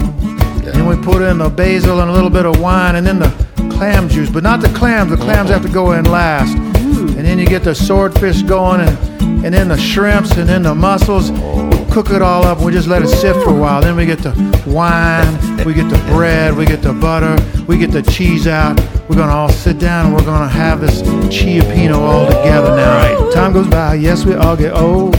Then 0.60 0.86
we 0.86 0.94
put 0.94 1.20
in 1.20 1.38
the 1.38 1.50
basil 1.50 2.00
and 2.00 2.08
a 2.08 2.12
little 2.12 2.30
bit 2.30 2.46
of 2.46 2.60
wine, 2.60 2.94
and 2.94 3.04
then 3.04 3.18
the 3.18 3.28
clam 3.72 4.08
juice, 4.08 4.30
but 4.30 4.44
not 4.44 4.60
the 4.60 4.68
clams. 4.68 5.10
The 5.10 5.16
clams 5.16 5.50
uh-huh. 5.50 5.58
have 5.58 5.66
to 5.66 5.68
go 5.68 5.94
in 5.94 6.04
last. 6.04 6.56
And 6.56 7.26
then 7.26 7.40
you 7.40 7.46
get 7.46 7.64
the 7.64 7.74
swordfish 7.74 8.42
going, 8.42 8.82
and, 8.82 9.44
and 9.44 9.52
then 9.52 9.66
the 9.66 9.76
shrimps, 9.76 10.36
and 10.36 10.48
then 10.48 10.62
the 10.62 10.76
mussels. 10.76 11.32
We 11.32 11.92
cook 11.92 12.10
it 12.10 12.22
all 12.22 12.44
up, 12.44 12.58
and 12.58 12.66
we 12.66 12.72
just 12.72 12.86
let 12.86 13.02
it 13.02 13.08
sit 13.08 13.34
for 13.42 13.50
a 13.50 13.58
while. 13.58 13.80
Then 13.80 13.96
we 13.96 14.06
get 14.06 14.20
the 14.20 14.30
wine, 14.64 15.64
we 15.64 15.74
get 15.74 15.90
the 15.90 15.98
bread, 16.12 16.56
we 16.56 16.66
get 16.66 16.82
the 16.82 16.92
butter, 16.92 17.36
we 17.66 17.78
get 17.78 17.90
the 17.90 18.02
cheese 18.02 18.46
out. 18.46 18.78
We're 19.08 19.16
gonna 19.16 19.32
all 19.32 19.48
sit 19.48 19.78
down, 19.78 20.06
and 20.06 20.14
we're 20.14 20.24
gonna 20.24 20.48
have 20.48 20.82
this 20.82 21.00
cioppino 21.02 21.96
all 21.96 22.26
together 22.26 22.76
now. 22.76 22.96
Right. 22.98 23.32
Time 23.32 23.54
goes 23.54 23.66
by, 23.66 23.94
yes, 23.94 24.26
we 24.26 24.34
all 24.34 24.54
get 24.54 24.74
old. 24.74 25.16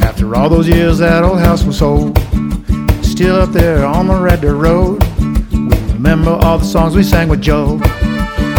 After 0.00 0.36
all 0.36 0.48
those 0.48 0.68
years, 0.68 0.98
that 0.98 1.24
old 1.24 1.40
house 1.40 1.64
was 1.64 1.78
sold. 1.78 2.16
Still 3.02 3.36
up 3.36 3.50
there 3.50 3.84
on 3.84 4.06
the 4.06 4.14
red 4.14 4.42
dirt 4.42 4.54
road. 4.54 5.02
We 5.50 5.92
remember 5.94 6.30
all 6.30 6.58
the 6.58 6.64
songs 6.64 6.94
we 6.94 7.02
sang 7.02 7.28
with 7.28 7.42
Joe. 7.42 7.80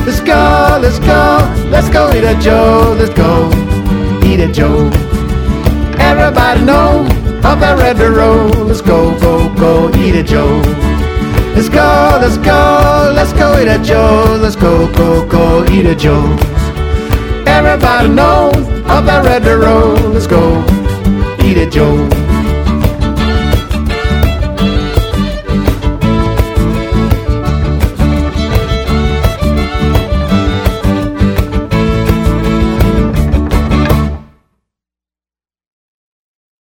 Let's 0.06 0.20
go, 0.20 0.80
let's 0.82 1.00
go, 1.00 1.70
let's 1.70 1.90
go 1.90 2.12
eat 2.14 2.26
at 2.26 2.42
Joe. 2.42 2.94
Let's 3.00 3.14
go 3.14 3.48
eat 4.26 4.42
at 4.42 4.54
Joe. 4.54 4.90
Everybody 5.98 6.66
know 6.66 7.06
of 7.44 7.60
that 7.62 7.78
red 7.80 7.98
dirt 7.98 8.18
road. 8.18 8.68
Let's 8.68 8.82
go, 8.82 9.18
go, 9.22 9.54
go 9.56 9.90
eat 9.98 10.16
at 10.16 10.26
Joe. 10.26 10.62
Let's 11.58 11.70
go, 11.70 12.20
let's 12.22 12.38
go, 12.38 13.14
let's 13.16 13.34
go 13.34 13.60
eat 13.60 13.68
at 13.68 13.84
Joe. 13.84 14.38
Let's 14.40 14.56
go, 14.56 14.94
go, 14.94 15.26
go 15.28 15.66
eat 15.74 15.88
at 15.88 15.98
Joe. 15.98 16.38
Everybody 17.48 18.10
knows 18.10 18.58
of 18.86 19.08
that 19.08 19.26
red 19.26 19.44
road. 19.44 20.14
Let's 20.14 20.28
go 20.28 20.60
eat 21.44 21.58
at 21.58 21.72
Joe. 21.72 22.27